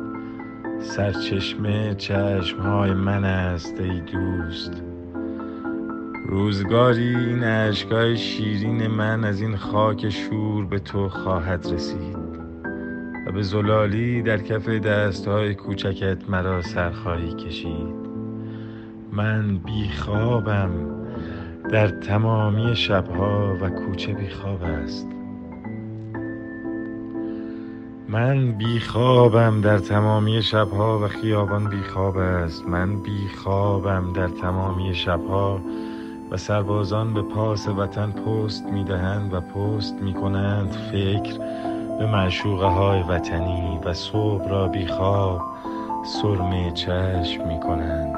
سرچشمه 0.84 1.94
چشمهای 1.94 2.92
من 2.92 3.24
است 3.24 3.80
ای 3.80 4.00
دوست. 4.00 4.82
روزگاری 6.26 7.16
این 7.16 7.44
اشکهای 7.44 8.16
شیرین 8.16 8.86
من 8.86 9.24
از 9.24 9.40
این 9.40 9.56
خاک 9.56 10.10
شور 10.10 10.66
به 10.66 10.78
تو 10.78 11.08
خواهد 11.08 11.66
رسید 11.72 12.16
و 13.26 13.32
به 13.32 13.42
زلالی 13.42 14.22
در 14.22 14.38
کف 14.38 14.68
دستهای 14.68 15.54
کوچکت 15.54 16.30
مرا 16.30 16.62
سرخواهی 16.62 17.34
کشید. 17.34 18.04
من 19.12 19.58
بیخوابم 19.58 20.70
در 21.70 21.88
تمامی 21.88 22.76
شبها 22.76 23.56
و 23.60 23.70
کوچه 23.70 24.12
بیخواب 24.12 24.62
است. 24.62 25.13
من 28.14 28.52
بیخوابم 28.52 29.60
در 29.60 29.78
تمامی 29.78 30.42
شبها 30.42 30.98
و 30.98 31.08
خیابان 31.08 31.68
بیخواب 31.68 32.16
است. 32.16 32.68
من 32.68 32.96
بیخوابم 32.96 34.12
در 34.12 34.28
تمامی 34.28 34.94
شبها 34.94 35.60
و 36.30 36.36
سربازان 36.36 37.14
به 37.14 37.22
پاس 37.22 37.68
وطن 37.68 38.10
پست 38.10 38.64
می‌دهند 38.66 39.34
و 39.34 39.40
پست 39.40 39.94
می‌کنند 40.02 40.70
فکر 40.70 41.38
به 41.98 42.06
معشوقه 42.06 42.66
های 42.66 43.02
وطنی 43.02 43.78
و 43.84 43.92
صبح 43.94 44.48
را 44.48 44.68
بیخواب 44.68 45.42
سرمه 46.04 46.70
چشم 46.70 47.48
می‌کنند. 47.48 48.16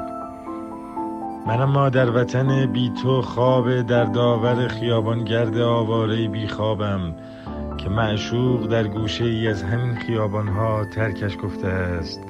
من 1.46 1.60
اما 1.60 1.88
در 1.88 2.10
وطن 2.10 2.66
بی 2.66 2.92
تو 3.02 3.22
خواب 3.22 3.82
در 3.82 4.04
داور 4.04 4.68
خیابانگرد 4.68 5.58
آواره 5.58 6.28
بی 6.28 6.48
خوابم. 6.48 7.14
که 7.78 7.88
معشوق 7.88 8.66
در 8.66 8.86
گوشه 8.88 9.24
ای 9.24 9.48
از 9.48 9.62
همین 9.62 9.94
خیابان 9.94 10.48
ها 10.48 10.84
ترکش 10.84 11.36
گفته 11.42 11.68
است 11.68 12.20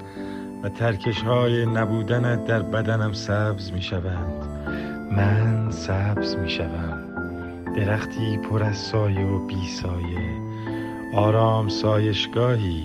و 0.62 0.68
ترکش 0.68 1.22
های 1.22 1.66
نبودنت 1.66 2.44
در 2.44 2.62
بدنم 2.62 3.12
سبز 3.12 3.72
می 3.72 3.82
شوند 3.82 4.46
من 5.12 5.70
سبز 5.70 6.36
می 6.36 6.50
شوم 6.50 7.16
درختی 7.76 8.38
پر 8.38 8.62
از 8.62 8.76
سایه 8.76 9.26
و 9.26 9.46
بی 9.46 9.68
سایه. 9.68 10.46
آرام 11.14 11.68
سایشگاهی. 11.68 12.84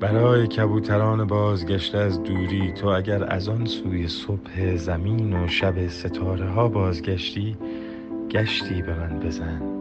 برای 0.00 0.46
کبوتران 0.46 1.24
بازگشته 1.24 1.98
از 1.98 2.22
دوری 2.22 2.72
تو 2.72 2.88
اگر 2.88 3.24
از 3.24 3.48
آن 3.48 3.64
سوی 3.64 4.08
صبح 4.08 4.76
زمین 4.76 5.32
و 5.32 5.48
شب 5.48 5.88
ستاره 5.88 6.48
ها 6.48 6.68
بازگشتی 6.68 7.56
گشتی 8.30 8.82
به 8.82 8.94
من 8.94 9.18
بزن. 9.18 9.79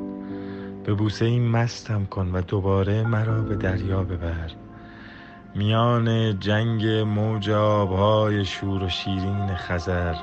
به 0.90 0.96
بوسه 0.96 1.26
این 1.26 1.48
مستم 1.48 2.06
کن 2.06 2.32
و 2.34 2.42
دوباره 2.42 3.04
مرا 3.04 3.42
به 3.42 3.56
دریا 3.56 4.04
ببر. 4.04 4.52
میان 5.56 6.40
جنگ 6.40 6.86
موج 6.88 7.50
آبهای 7.50 8.46
شور 8.46 8.84
و 8.84 8.90
شیرین 8.90 9.56
خزر 9.56 10.16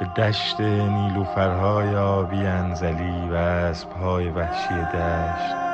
به 0.00 0.06
دشت 0.16 0.60
نیلوفرهای 0.60 1.96
آبی 1.96 2.36
انزلی 2.36 3.28
و 3.30 3.34
اسبهای 3.34 4.28
وحشی 4.30 4.74
دشت. 4.74 5.69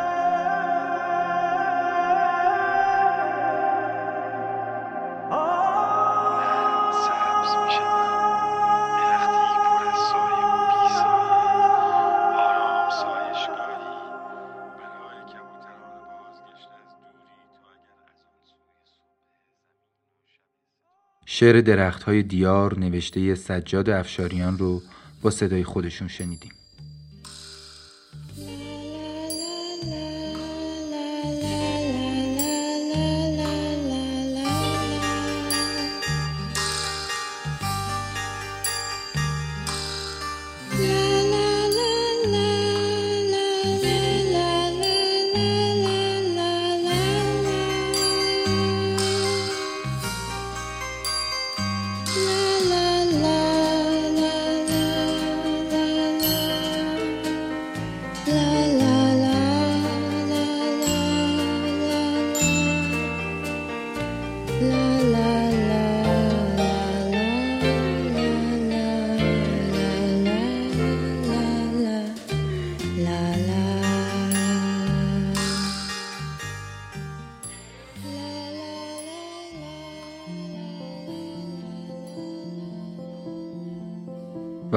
شعر 21.39 21.61
درخت 21.61 22.03
های 22.03 22.22
دیار 22.22 22.78
نوشته 22.78 23.34
سجاد 23.34 23.91
افشاریان 23.91 24.59
رو 24.59 24.82
با 25.22 25.30
صدای 25.30 25.64
خودشون 25.64 26.09
شنیدیم. 26.09 26.53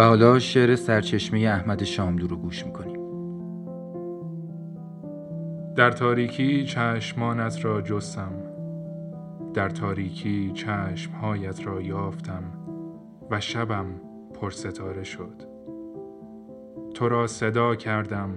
حالا 0.09 0.39
شعر 0.39 0.75
سرچشمه 0.75 1.39
احمد 1.39 1.83
شاملو 1.83 2.27
رو 2.27 2.35
گوش 2.35 2.65
می‌کنیم. 2.65 2.99
در 5.75 5.91
تاریکی 5.91 6.65
چشمانت 6.65 7.65
را 7.65 7.81
جستم. 7.81 8.31
در 9.53 9.69
تاریکی 9.69 10.51
چشمهایت 10.53 11.65
را 11.65 11.81
یافتم 11.81 12.43
و 13.31 13.39
شبم 13.39 13.85
پرستاره 14.41 15.03
شد. 15.03 15.43
تو 16.93 17.09
را 17.09 17.27
صدا 17.27 17.75
کردم. 17.75 18.31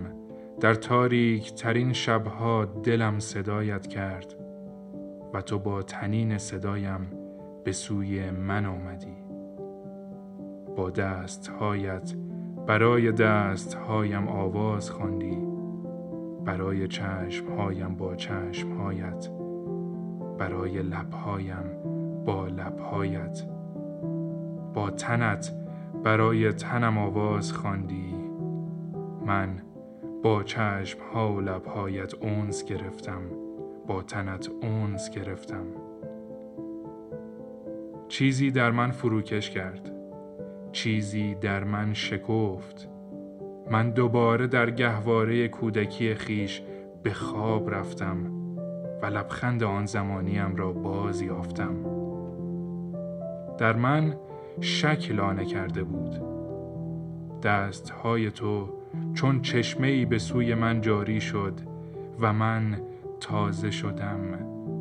در 0.61 0.75
تاریک 0.75 1.55
ترین 1.55 1.93
شبها 1.93 2.65
دلم 2.65 3.19
صدایت 3.19 3.87
کرد 3.87 4.35
و 5.35 5.41
تو 5.41 5.59
با 5.59 5.83
تنین 5.83 6.39
صدایم 6.39 7.07
به 7.65 7.73
سوی 7.73 8.31
من 8.31 8.67
آمدی. 8.67 9.12
با 10.77 10.91
دستهایت. 10.91 12.15
برای 12.67 13.13
دستهایم 13.13 14.29
آواز 14.29 14.91
خواندی. 14.91 15.39
برای 16.45 16.89
چشمهایم 16.89 17.95
با 17.95 18.17
چشمهایت. 18.17 19.29
برای 20.39 20.83
لبهایم 20.83 21.65
با 22.25 22.47
لبهایت. 22.47 23.43
با 24.75 24.91
تنت 24.91 25.53
برای 26.05 26.53
تنم 26.53 26.99
آواز 26.99 27.53
خواندی. 27.53 28.15
من 29.27 29.49
با 30.23 30.43
چشمها 30.43 31.33
و 31.33 31.41
لبهایت 31.41 32.15
اونس 32.15 32.65
گرفتم. 32.65 33.23
با 33.87 34.03
تنت 34.03 34.49
اونس 34.63 35.11
گرفتم. 35.11 35.67
چیزی 38.09 38.51
در 38.51 38.71
من 38.71 38.91
فروکش 38.91 39.51
کرد. 39.51 39.92
چیزی 40.73 41.35
در 41.35 41.65
من 41.65 41.95
شکفت. 41.95 42.89
من 43.71 43.91
دوباره 43.91 44.47
در 44.47 44.71
گهواره 44.71 45.49
کودکی 45.49 46.15
خیش 46.15 46.63
به 47.03 47.13
خواب 47.13 47.75
رفتم 47.75 48.17
و 49.03 49.07
لبخند 49.07 49.63
آن 49.63 49.87
زمانیم 49.87 50.57
را 50.57 50.73
باز 50.73 51.23
یافتم. 51.23 51.75
در 53.59 53.77
من 53.77 54.17
شک 54.61 55.11
لانه 55.11 55.45
کرده 55.45 55.85
بود. 55.85 56.21
دستهای 57.43 58.31
تو 58.31 58.69
چون 59.15 59.43
چشمه 59.43 59.87
ای 59.87 60.05
به 60.05 60.19
سوی 60.19 60.55
من 60.55 60.81
جاری 60.81 61.21
شد 61.21 61.55
و 62.21 62.33
من 62.33 62.81
تازه 63.21 63.71
شدم. 63.71 64.21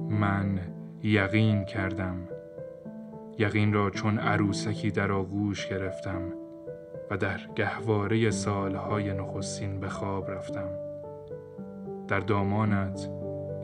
من 0.09 0.59
یقین 1.03 1.65
کردم. 1.65 2.30
یقین 3.37 3.73
را 3.73 3.89
چون 3.89 4.17
عروسکی 4.17 4.91
در 4.91 5.11
آغوش 5.11 5.67
گرفتم 5.67 6.21
و 7.11 7.17
در 7.17 7.39
گهواره 7.55 8.31
سالهای 8.31 9.13
نخستین 9.13 9.79
به 9.79 9.89
خواب 9.89 10.31
رفتم. 10.31 10.69
در 12.07 12.19
دامانت 12.19 13.09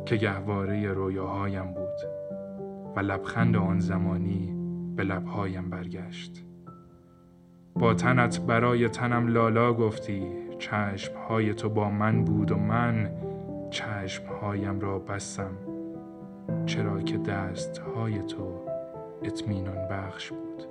که 0.06 0.16
گهواره 0.16 0.94
رویاهایم 0.94 1.74
بود 1.74 2.00
و 2.96 3.00
لبخند 3.00 3.56
آن 3.56 3.80
زمانی 3.80 4.56
به 4.96 5.04
لبهایم 5.04 5.70
برگشت. 5.70 6.44
با 7.76 7.94
تنت 7.94 8.42
برای 8.42 8.90
تنم 8.90 9.28
لالا 9.28 9.74
گفتی 9.74 10.24
چشمهای 10.60 11.54
تو 11.54 11.70
با 11.70 11.90
من 11.90 12.26
بود 12.26 12.52
و 12.52 12.58
من 12.58 13.12
چشمهایم 13.70 14.80
را 14.80 15.00
بستم 15.00 15.52
چرا 16.66 17.02
که 17.02 17.18
دستهای 17.18 18.20
تو 18.20 18.67
اطمینان 19.24 19.88
بخش 19.88 20.32
بود. 20.32 20.64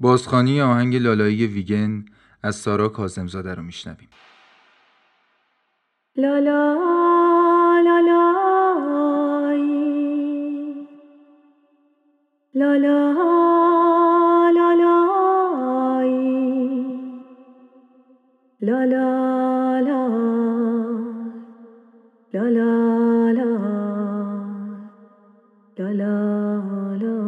بازخانی 0.00 0.60
آهنگ 0.60 0.96
لالایی 0.96 1.46
ویگن 1.46 2.04
از 2.42 2.56
سارا 2.56 2.88
کازمزاده 2.88 3.54
رو 3.54 3.62
میشنویم. 3.62 4.08
لالا 6.16 6.76
لالایی 7.84 9.20
لالا 12.54 13.59
لالا 18.62 19.80
لا 19.80 20.02
لالا 22.32 23.32
لا 23.32 23.50
لالا 25.78 26.96
لا. 27.00 27.20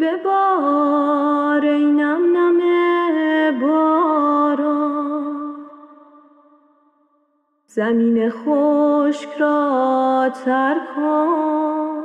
ببار 0.00 1.64
ای 1.64 1.84
نم 1.84 2.36
نم 2.36 2.60
باران 3.60 4.66
زمین 7.66 8.30
خشک 8.30 9.28
را 9.38 10.30
تر 10.44 10.80
کن 10.96 12.02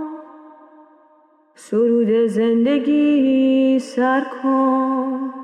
سرود 1.55 2.27
زندگی 2.27 3.80
سر 3.80 4.23
کن 4.43 5.40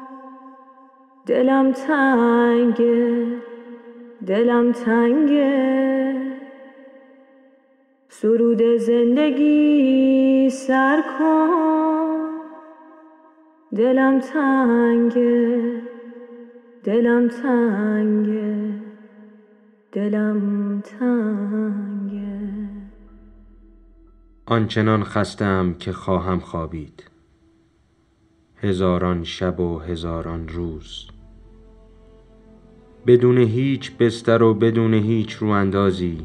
دلم 1.28 1.72
تنگه 1.72 3.28
دلم 4.28 4.72
تنگه 4.72 6.16
سرود 8.10 8.62
زندگی 8.78 10.50
سر 10.50 11.04
کن. 11.20 12.28
دلم 13.76 14.20
تنگه 14.20 15.82
دلم 16.84 17.28
تنگه 17.28 18.74
دلم 19.92 20.82
تنگه 20.82 22.50
آنچنان 24.46 25.04
خستم 25.04 25.76
که 25.80 25.92
خواهم 25.92 26.40
خوابید. 26.40 27.04
هزاران 28.58 29.24
شب 29.24 29.60
و 29.60 29.80
هزاران 29.80 30.48
روز. 30.48 31.17
بدون 33.08 33.38
هیچ 33.38 33.98
بستر 33.98 34.44
و 34.44 34.54
بدون 34.54 34.94
هیچ 34.94 35.34
رو 35.34 35.50
اندازی 35.50 36.18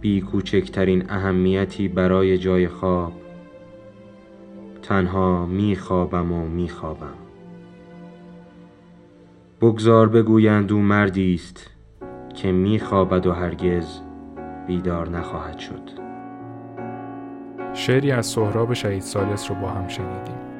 بی 0.00 0.20
کوچکترین 0.20 1.04
اهمیتی 1.08 1.88
برای 1.88 2.38
جای 2.38 2.68
خواب. 2.68 3.12
تنها 4.82 5.46
می 5.46 5.76
خوابم 5.76 6.32
و 6.32 6.48
می 6.48 6.68
خوابم. 6.68 7.14
بگذار 9.60 10.08
بگویند 10.08 10.72
او 10.72 10.78
مردی 10.78 11.34
است 11.34 11.70
که 12.34 12.52
می 12.52 12.78
خوابد 12.78 13.26
و 13.26 13.32
هرگز 13.32 14.00
بیدار 14.66 15.08
نخواهد 15.08 15.58
شد. 15.58 15.90
شعری 17.74 18.10
از 18.10 18.26
سهراب 18.26 18.72
شهید 18.74 19.02
سالس 19.02 19.50
رو 19.50 19.56
با 19.56 19.68
هم 19.68 19.88
شنیدیم. 19.88 20.53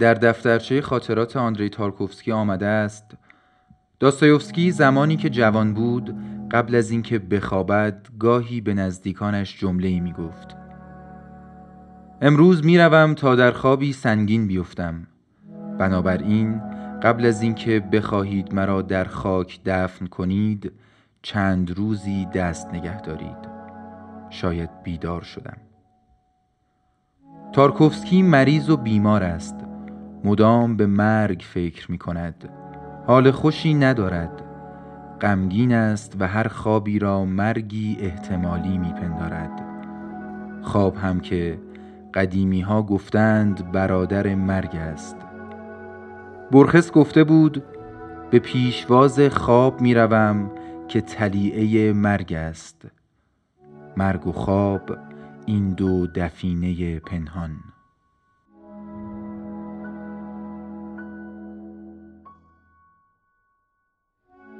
در 0.00 0.14
دفترچه 0.14 0.82
خاطرات 0.82 1.36
آندری 1.36 1.68
تارکوفسکی 1.68 2.32
آمده 2.32 2.66
است. 2.66 3.04
داستایوفسکی 4.00 4.70
زمانی 4.70 5.16
که 5.16 5.30
جوان 5.30 5.74
بود 5.74 6.16
قبل 6.50 6.74
از 6.74 6.90
اینکه 6.90 7.18
بخوابد 7.18 8.06
گاهی 8.18 8.60
به 8.60 8.74
نزدیکانش 8.74 9.58
جمله 9.58 9.88
ای 9.88 10.00
می 10.00 10.12
گفت 10.12 10.56
امروز 12.22 12.64
می 12.64 12.78
روم 12.78 13.14
تا 13.14 13.36
در 13.36 13.50
خوابی 13.50 13.92
سنگین 13.92 14.46
بیفتم. 14.46 15.06
بنابراین 15.78 16.60
قبل 17.02 17.26
از 17.26 17.42
اینکه 17.42 17.80
بخواهید 17.80 18.54
مرا 18.54 18.82
در 18.82 19.04
خاک 19.04 19.60
دفن 19.64 20.06
کنید 20.06 20.72
چند 21.22 21.70
روزی 21.78 22.26
دست 22.26 22.68
نگه 22.68 23.00
دارید. 23.00 23.50
شاید 24.30 24.70
بیدار 24.82 25.22
شدم. 25.22 25.56
تارکوفسکی 27.52 28.22
مریض 28.22 28.70
و 28.70 28.76
بیمار 28.76 29.22
است. 29.22 29.69
مدام 30.24 30.76
به 30.76 30.86
مرگ 30.86 31.44
فکر 31.48 31.90
می 31.90 31.98
کند 31.98 32.48
حال 33.06 33.30
خوشی 33.30 33.74
ندارد. 33.74 34.42
غمگین 35.20 35.72
است 35.72 36.16
و 36.20 36.28
هر 36.28 36.48
خوابی 36.48 36.98
را 36.98 37.24
مرگی 37.24 37.96
احتمالی 38.00 38.78
می 38.78 38.92
پندارد 38.92 39.50
خواب 40.62 40.96
هم 40.96 41.20
که 41.20 41.58
قدیمی 42.14 42.60
ها 42.60 42.82
گفتند 42.82 43.72
برادر 43.72 44.34
مرگ 44.34 44.76
است. 44.76 45.16
برخس 46.50 46.92
گفته 46.92 47.24
بود 47.24 47.62
به 48.30 48.38
پیشواز 48.38 49.20
خواب 49.20 49.80
می 49.80 49.94
روم 49.94 50.50
که 50.88 51.00
تلیعه 51.00 51.92
مرگ 51.92 52.32
است. 52.32 52.84
مرگ 53.96 54.26
و 54.26 54.32
خواب 54.32 54.98
این 55.46 55.68
دو 55.68 56.06
دفینه 56.06 57.00
پنهان. 57.00 57.50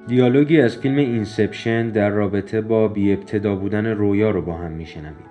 دیالوگی 0.06 0.60
از 0.60 0.77
فیلم 0.77 0.97
Inception 0.97 1.89
در 1.89 2.10
رابطه 2.10 2.60
با 2.60 2.89
بی 2.89 3.12
ابتدا 3.12 3.56
بودن 3.56 3.86
رویا 3.86 4.31
رو 4.31 4.43
با 4.43 4.56
هم 4.56 4.70
میشنویم 4.70 5.27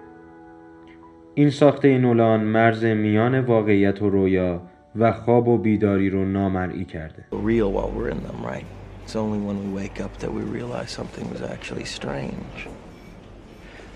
این 1.36 1.50
ساخته 1.50 1.98
نولان 1.98 2.44
مرز 2.44 2.86
میان 2.86 3.40
واقعیت 3.40 4.02
و 4.02 4.10
رویا 4.10 4.62
و 4.96 5.12
خواب 5.12 5.48
و 5.48 5.58
بیداری 5.58 6.10
رو 6.10 6.26
نامرئی 6.26 6.86
کرده 6.86 7.26
real 7.32 7.72
while 7.72 7.92
we're 7.98 8.10
in 8.10 8.24
them, 8.24 8.46
right? 8.54 8.66
It's 9.06 9.16
only 9.16 9.40
when 9.40 9.58
we 9.64 9.82
wake 9.82 10.00
up 10.06 10.18
that 10.20 10.32
we 10.34 10.42
realize 10.60 10.92
something 10.92 11.26
was 11.32 11.42
actually 11.42 11.86
strange. 11.86 12.58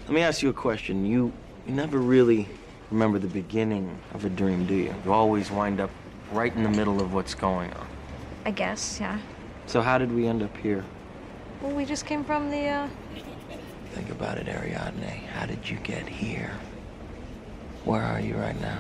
Let 0.05 0.13
me 0.17 0.21
ask 0.21 0.41
you 0.43 0.49
a 0.49 0.59
question. 0.67 0.95
You 1.05 1.31
you 1.67 1.73
never 1.83 1.97
really 2.15 2.47
remember 2.91 3.19
the 3.19 3.33
beginning 3.41 3.85
of 4.15 4.25
a 4.25 4.29
dream, 4.41 4.65
do 4.65 4.77
you? 4.85 4.93
You 5.05 5.13
always 5.13 5.51
wind 5.51 5.79
up 5.79 5.91
right 6.39 6.53
in 6.57 6.63
the 6.63 6.75
middle 6.79 6.99
of 7.05 7.13
what's 7.15 7.35
going 7.35 7.71
on. 7.81 7.87
I 8.49 8.51
guess, 8.51 8.99
yeah. 8.99 9.17
So 9.67 9.81
how 9.81 9.97
did 9.97 10.11
we 10.11 10.27
end 10.27 10.43
up 10.43 10.55
here? 10.57 10.83
Well, 11.61 11.75
we 11.75 11.85
just 11.85 12.05
came 12.05 12.23
from 12.23 12.51
the, 12.51 12.67
uh... 12.67 12.87
Think 13.93 14.09
about 14.09 14.37
it, 14.37 14.47
Ariadne. 14.47 15.27
How 15.33 15.45
did 15.45 15.69
you 15.69 15.77
get 15.77 16.07
here? 16.07 16.51
Where 17.85 18.01
are 18.01 18.19
you 18.19 18.35
right 18.35 18.59
now? 18.59 18.79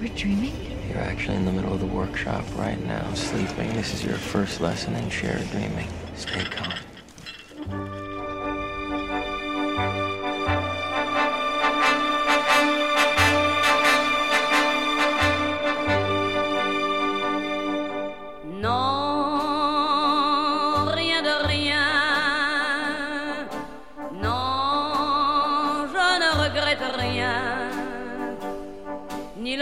We're 0.00 0.14
dreaming? 0.14 0.54
You're 0.88 0.98
actually 0.98 1.36
in 1.36 1.46
the 1.46 1.52
middle 1.52 1.72
of 1.72 1.80
the 1.80 1.86
workshop 1.86 2.44
right 2.56 2.82
now, 2.86 3.12
sleeping. 3.14 3.72
This 3.72 3.94
is 3.94 4.04
your 4.04 4.16
first 4.16 4.60
lesson 4.60 4.94
in 4.94 5.08
shared 5.08 5.50
dreaming. 5.50 5.88
Stay 6.14 6.44
calm. 6.44 8.05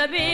the 0.06 0.12
be. 0.12 0.33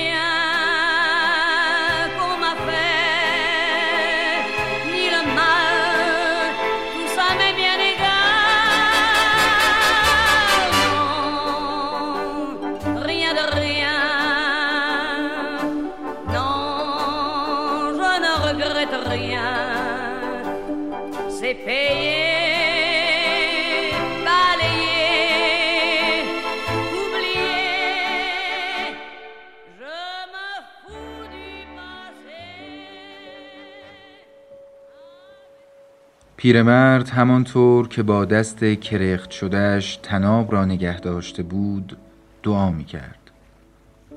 پیرمرد 36.41 37.09
همانطور 37.09 37.89
که 37.89 38.03
با 38.03 38.25
دست 38.25 38.65
کرخت 38.65 39.31
شدهش 39.31 39.99
تناب 40.03 40.53
را 40.53 40.65
نگه 40.65 41.01
داشته 41.01 41.43
بود 41.43 41.97
دعا 42.43 42.71
می 42.71 42.85
کرد 42.85 43.31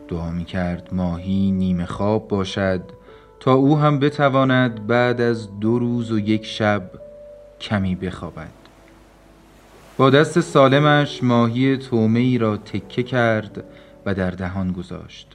دعا 0.08 0.30
می 0.30 0.46
کرد 0.46 0.90
ماهی 0.92 1.52
نیمه 1.52 1.86
خواب 1.86 2.28
باشد 2.28 2.82
تا 3.40 3.54
او 3.54 3.78
هم 3.78 4.00
بتواند 4.00 4.88
بعد 4.88 5.22
از 5.22 5.60
دو 5.60 5.80
روز 5.80 6.12
و 6.12 6.20
یک 6.20 6.46
شب 6.46 6.92
کمی 7.62 7.96
بخوابد. 7.96 8.52
با 9.98 10.10
دست 10.10 10.40
سالمش 10.40 11.24
ماهی 11.24 11.78
تومه 11.78 12.20
ای 12.20 12.38
را 12.38 12.58
تکه 12.58 13.04
کرد 13.04 13.64
و 14.06 14.14
در 14.14 14.32
دهان 14.32 14.72
گذاشت. 14.72 15.34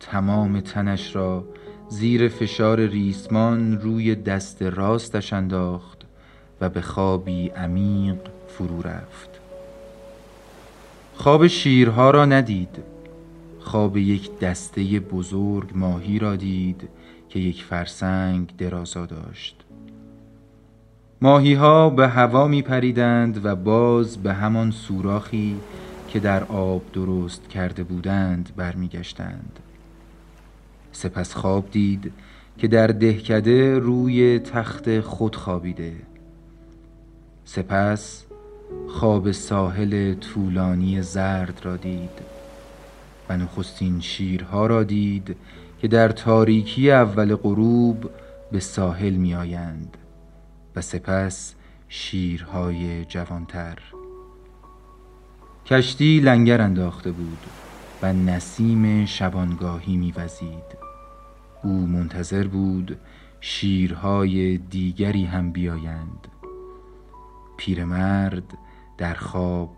تمام 0.00 0.60
تنش 0.60 1.16
را 1.16 1.44
زیر 1.90 2.28
فشار 2.28 2.80
ریسمان 2.80 3.80
روی 3.80 4.14
دست 4.14 4.62
راستش 4.62 5.32
انداخت 5.32 5.98
و 6.60 6.68
به 6.68 6.80
خوابی 6.80 7.48
عمیق 7.48 8.16
فرو 8.48 8.82
رفت. 8.82 9.30
خواب 11.14 11.46
شیرها 11.46 12.10
را 12.10 12.26
ندید. 12.26 12.78
خواب 13.60 13.96
یک 13.96 14.38
دسته 14.38 15.00
بزرگ 15.00 15.70
ماهی 15.74 16.18
را 16.18 16.36
دید 16.36 16.88
که 17.28 17.38
یک 17.38 17.64
فرسنگ 17.64 18.56
درازا 18.56 19.06
داشت. 19.06 19.56
ماهی 21.22 21.54
ها 21.54 21.90
به 21.90 22.08
هوا 22.08 22.48
می 22.48 22.62
پریدند 22.62 23.44
و 23.44 23.56
باز 23.56 24.16
به 24.16 24.34
همان 24.34 24.70
سوراخی 24.70 25.56
که 26.08 26.20
در 26.20 26.44
آب 26.44 26.82
درست 26.92 27.48
کرده 27.48 27.82
بودند 27.82 28.52
برمیگشتند. 28.56 29.58
سپس 30.98 31.34
خواب 31.34 31.70
دید 31.70 32.12
که 32.58 32.68
در 32.68 32.86
دهکده 32.86 33.78
روی 33.78 34.38
تخت 34.38 35.00
خود 35.00 35.36
خوابیده. 35.36 35.96
سپس 37.44 38.24
خواب 38.88 39.32
ساحل 39.32 40.14
طولانی 40.14 41.02
زرد 41.02 41.60
را 41.64 41.76
دید 41.76 42.10
و 43.28 43.36
نخستین 43.36 44.00
شیرها 44.00 44.66
را 44.66 44.82
دید 44.82 45.36
که 45.78 45.88
در 45.88 46.08
تاریکی 46.08 46.90
اول 46.90 47.34
غروب 47.34 48.10
به 48.52 48.60
ساحل 48.60 49.14
می 49.14 49.34
آیند 49.34 49.96
و 50.76 50.80
سپس 50.80 51.54
شیرهای 51.88 53.04
جوانتر. 53.04 53.78
کشتی 55.66 56.20
لنگر 56.20 56.60
انداخته 56.60 57.12
بود 57.12 57.38
و 58.02 58.12
نسیم 58.12 59.06
شبانگاهی 59.06 59.96
میوزید 59.96 60.87
او 61.62 61.70
منتظر 61.70 62.46
بود 62.46 62.98
شیرهای 63.40 64.58
دیگری 64.58 65.24
هم 65.24 65.52
بیایند. 65.52 66.28
پیرمرد 67.56 68.58
در 68.98 69.14
خواب 69.14 69.76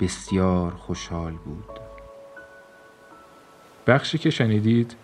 بسیار 0.00 0.72
خوشحال 0.72 1.32
بود. 1.32 1.80
بخشی 3.86 4.18
که 4.18 4.30
شنیدید 4.30 4.96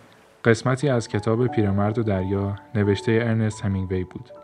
قسمتی 0.44 0.88
از 0.88 1.08
کتاب 1.08 1.46
پیرمرد 1.46 1.98
و 1.98 2.02
دریا 2.02 2.56
نوشته 2.74 3.12
ارنست 3.12 3.64
همینگوی 3.64 4.04
بود. 4.04 4.39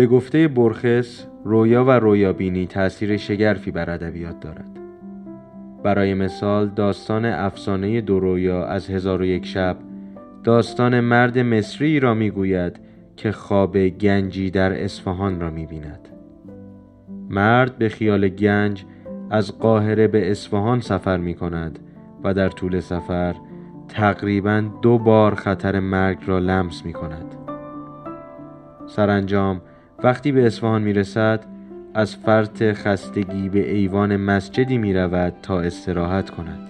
به 0.00 0.06
گفته 0.06 0.48
برخس 0.48 1.26
رویا 1.44 1.84
و 1.84 1.90
رویابینی 1.90 2.66
تأثیر 2.66 3.16
شگرفی 3.16 3.70
بر 3.70 3.90
ادبیات 3.90 4.40
دارد. 4.40 4.70
برای 5.82 6.14
مثال 6.14 6.68
داستان 6.68 7.24
افسانه 7.24 8.00
دو 8.00 8.20
رویا 8.20 8.66
از 8.66 8.90
هزار 8.90 9.20
و 9.22 9.24
یک 9.24 9.46
شب 9.46 9.76
داستان 10.44 11.00
مرد 11.00 11.38
مصری 11.38 12.00
را 12.00 12.14
می‌گوید 12.14 12.80
که 13.16 13.32
خواب 13.32 13.88
گنجی 13.88 14.50
در 14.50 14.84
اصفهان 14.84 15.40
را 15.40 15.50
می‌بیند. 15.50 16.08
مرد 17.30 17.78
به 17.78 17.88
خیال 17.88 18.28
گنج 18.28 18.84
از 19.30 19.58
قاهره 19.58 20.08
به 20.08 20.30
اصفهان 20.30 20.80
سفر 20.80 21.16
می 21.16 21.34
کند 21.34 21.78
و 22.24 22.34
در 22.34 22.48
طول 22.48 22.80
سفر 22.80 23.34
تقریبا 23.88 24.64
دو 24.82 24.98
بار 24.98 25.34
خطر 25.34 25.80
مرگ 25.80 26.18
را 26.26 26.38
لمس 26.38 26.86
می 26.86 26.92
کند 26.92 27.34
سرانجام 28.86 29.60
وقتی 30.02 30.32
به 30.32 30.46
اصفهان 30.46 30.82
می 30.82 30.92
رسد 30.92 31.44
از 31.94 32.16
فرط 32.16 32.62
خستگی 32.62 33.48
به 33.48 33.72
ایوان 33.72 34.16
مسجدی 34.16 34.78
می 34.78 34.94
رود 34.94 35.32
تا 35.42 35.60
استراحت 35.60 36.30
کند. 36.30 36.68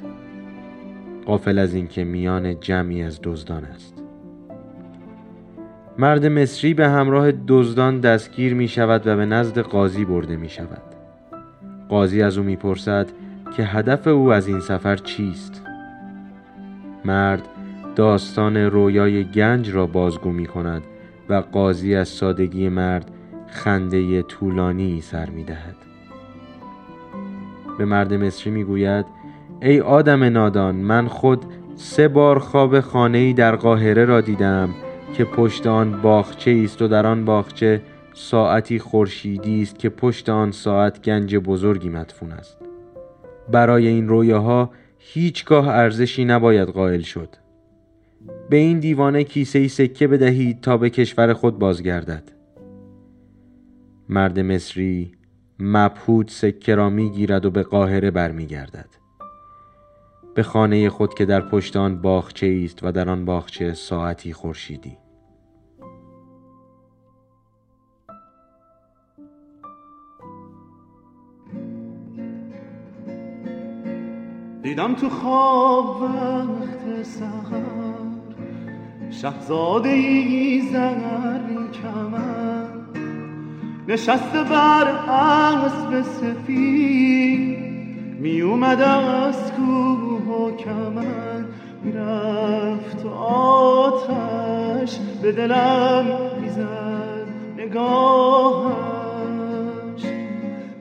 قافل 1.27 1.59
از 1.59 1.75
اینکه 1.75 2.05
میان 2.05 2.61
جمعی 2.61 3.03
از 3.03 3.21
دزدان 3.23 3.65
است. 3.65 3.95
مرد 5.99 6.27
مصری 6.27 6.75
به 6.75 6.89
همراه 6.89 7.33
دزدان 7.49 8.01
دستگیر 8.01 8.55
می 8.55 8.69
شود 8.69 9.07
و 9.07 9.17
به 9.17 9.27
نزد 9.27 9.59
قاضی 9.59 10.05
برده 10.05 10.37
می 10.37 10.49
شود 10.49 10.83
قاضی 11.89 12.23
از 12.23 12.39
او 12.39 12.45
می 12.45 12.57
پرسد 12.57 13.07
که 13.57 13.63
هدف 13.63 14.07
او 14.07 14.33
از 14.33 14.49
این 14.49 14.61
سفر 14.61 14.97
چیست. 14.97 15.63
مرد 17.05 17.43
داستان 17.97 18.57
رویای 18.57 19.25
گنج 19.25 19.71
را 19.71 19.87
بازگو 19.87 20.31
می 20.31 20.47
کند 20.47 20.83
و 21.29 21.35
قاضی 21.35 21.95
از 21.95 22.09
سادگی 22.09 22.69
مرد 22.69 23.10
خنده 23.51 24.23
طولانی 24.23 25.01
سر 25.01 25.31
می 25.31 25.45
دهد. 25.45 25.77
به 27.79 27.85
مرد 27.85 28.15
مصری 28.15 28.51
می 28.51 28.65
گوید 28.65 29.07
ای 29.63 29.81
آدم 29.81 30.25
نادان 30.25 30.75
من 30.75 31.09
خود 31.09 31.45
سه 31.77 32.09
بار 32.09 32.39
خواب 32.39 32.81
خانه‌ای 32.81 33.33
در 33.33 33.57
قاهره 33.57 34.05
را 34.05 34.21
دیدم 34.21 34.75
که 35.15 35.25
پشت 35.25 35.67
آن 35.67 36.03
باغچه 36.03 36.61
است 36.65 36.83
و 36.83 36.89
در 36.89 37.07
آن 37.07 37.25
باغچه 37.25 37.83
ساعتی 38.15 38.79
خورشیدی 38.79 39.63
است 39.63 39.79
که 39.79 39.89
پشت 39.89 40.29
آن 40.29 40.51
ساعت 40.51 41.03
گنج 41.03 41.37
بزرگی 41.37 41.89
مدفون 41.89 42.33
است. 42.33 42.57
برای 43.53 43.87
این 43.87 44.09
رویاها 44.09 44.71
هیچگاه 44.99 45.69
ارزشی 45.69 46.25
نباید 46.25 46.69
قائل 46.69 47.01
شد. 47.01 47.29
به 48.51 48.57
این 48.57 48.79
دیوانه 48.79 49.25
کیسه 49.25 49.69
سکه 49.69 50.07
بدهید 50.07 50.61
تا 50.61 50.77
به 50.77 50.91
کشور 50.91 51.33
خود 51.33 51.59
بازگردد. 51.59 52.40
مرد 54.13 54.41
مصری 54.41 55.13
مبهود 55.59 56.29
سکه 56.29 56.75
را 56.75 56.91
می‌گیرد 56.91 57.45
و 57.45 57.51
به 57.51 57.63
قاهره 57.63 58.11
برمیگردد. 58.11 58.89
به 60.35 60.43
خانه 60.43 60.89
خود 60.89 61.15
که 61.15 61.25
در 61.25 61.41
پشت 61.41 61.77
آن 61.77 62.01
باغچه 62.01 62.61
است 62.65 62.85
و 62.85 62.93
در 62.93 63.09
آن 63.09 63.25
باغچه 63.25 63.75
ساعتی 63.75 64.33
خورشیدی. 64.33 64.97
دیدم 74.63 74.95
تو 74.95 75.09
خواب 75.09 76.03
وقت 76.03 77.03
سهر 77.03 77.63
شهزاده 79.11 79.89
ای 79.89 80.61
زرین 80.73 81.71
کمر 81.71 82.70
نشسته 83.91 84.43
بر 84.43 84.89
اسب 85.09 86.03
سفید. 86.03 87.59
می 88.21 88.41
اومد 88.41 88.83
از 88.83 89.53
کوه 89.53 90.23
و 90.23 90.57
کمر 90.57 91.43
می‌رفت 91.83 93.07
آتش 93.27 94.99
به 95.23 95.33
دلم 95.33 96.07
می‌زد 96.41 97.27
نگاهش. 97.57 98.73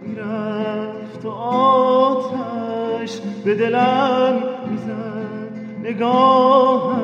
می‌رفت 0.02 1.26
آتش 1.26 3.20
به 3.46 3.56
دلم 3.56 4.44
می‌زد 4.72 5.52
نگاهش. 5.84 7.00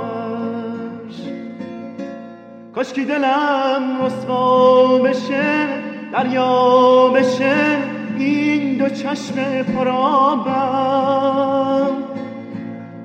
کاش 2.75 2.93
که 2.93 3.03
دلم 3.03 4.01
رسوا 4.01 4.97
بشه 4.97 5.84
دریا 6.15 7.07
بشه 7.07 7.77
این 8.17 8.77
دو 8.77 8.89
چشم 8.89 9.63
پرابم 9.63 10.67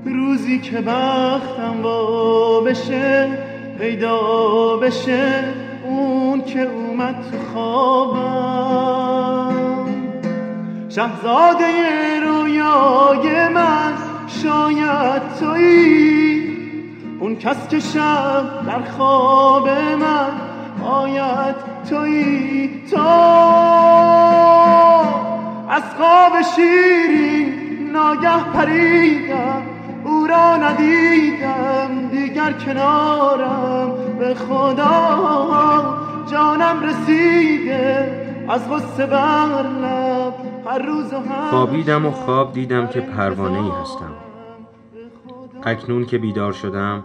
روزی 0.05 0.61
که 0.61 0.81
بختم 0.81 1.82
وا 1.82 2.61
بشه 2.61 3.28
پیدا 3.78 4.77
بشه 4.77 5.45
اون 5.85 6.45
که 6.45 6.62
اومد 6.62 7.15
تو 7.15 7.39
خوابم. 7.53 8.74
شهزاده 10.89 12.20
رویای 12.23 13.49
من 13.49 13.93
شاید 14.43 15.23
تویی. 15.41 16.57
اون 17.20 17.37
کس 17.37 17.69
که 17.69 17.81
شب 17.81 18.66
در 18.66 18.82
خواب 18.82 19.69
من 20.01 20.31
آید 20.85 21.70
تویی 21.91 22.83
تو. 22.91 23.01
از 25.69 25.83
خواب 25.99 26.43
شیرین 26.57 27.53
ناگه 27.93 28.45
پریدم 28.55 29.62
او 30.05 30.27
را 30.27 30.57
ندیدم 30.57 32.09
دیگر 32.11 32.53
کنارم. 32.53 33.95
به 34.19 34.35
خدا 34.35 35.99
جانم 36.33 36.83
رسیده 36.83 38.21
از 38.49 38.71
غصه 38.71 39.07
بر 39.07 39.62
لب. 39.62 40.35
هر 40.67 40.79
روز 40.79 41.12
و 41.12 41.17
هر 41.17 41.51
خوابیدم 41.51 42.07
و 42.07 42.11
خواب 42.11 42.53
دیدم 42.53 42.87
که 42.87 43.01
پروانه 43.01 43.65
ای 43.65 43.71
هستم. 43.83 44.12
اکنون 45.62 46.07
که 46.07 46.19
بیدار 46.19 46.53
شدم 46.53 47.05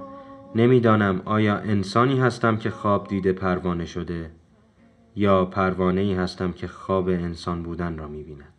نمی‌دانم 0.55 1.21
آیا 1.25 1.57
انسانی 1.57 2.19
هستم 2.19 2.57
که 2.57 2.69
خواب 2.69 3.07
دیده 3.07 3.33
پروانه 3.33 3.85
شده. 3.85 4.31
یا 5.15 5.45
پروانه 5.45 6.01
ای 6.01 6.13
هستم 6.13 6.51
که 6.51 6.67
خواب 6.67 7.07
انسان 7.07 7.63
بودن 7.63 7.97
را 7.97 8.07
می‌بیند. 8.07 8.54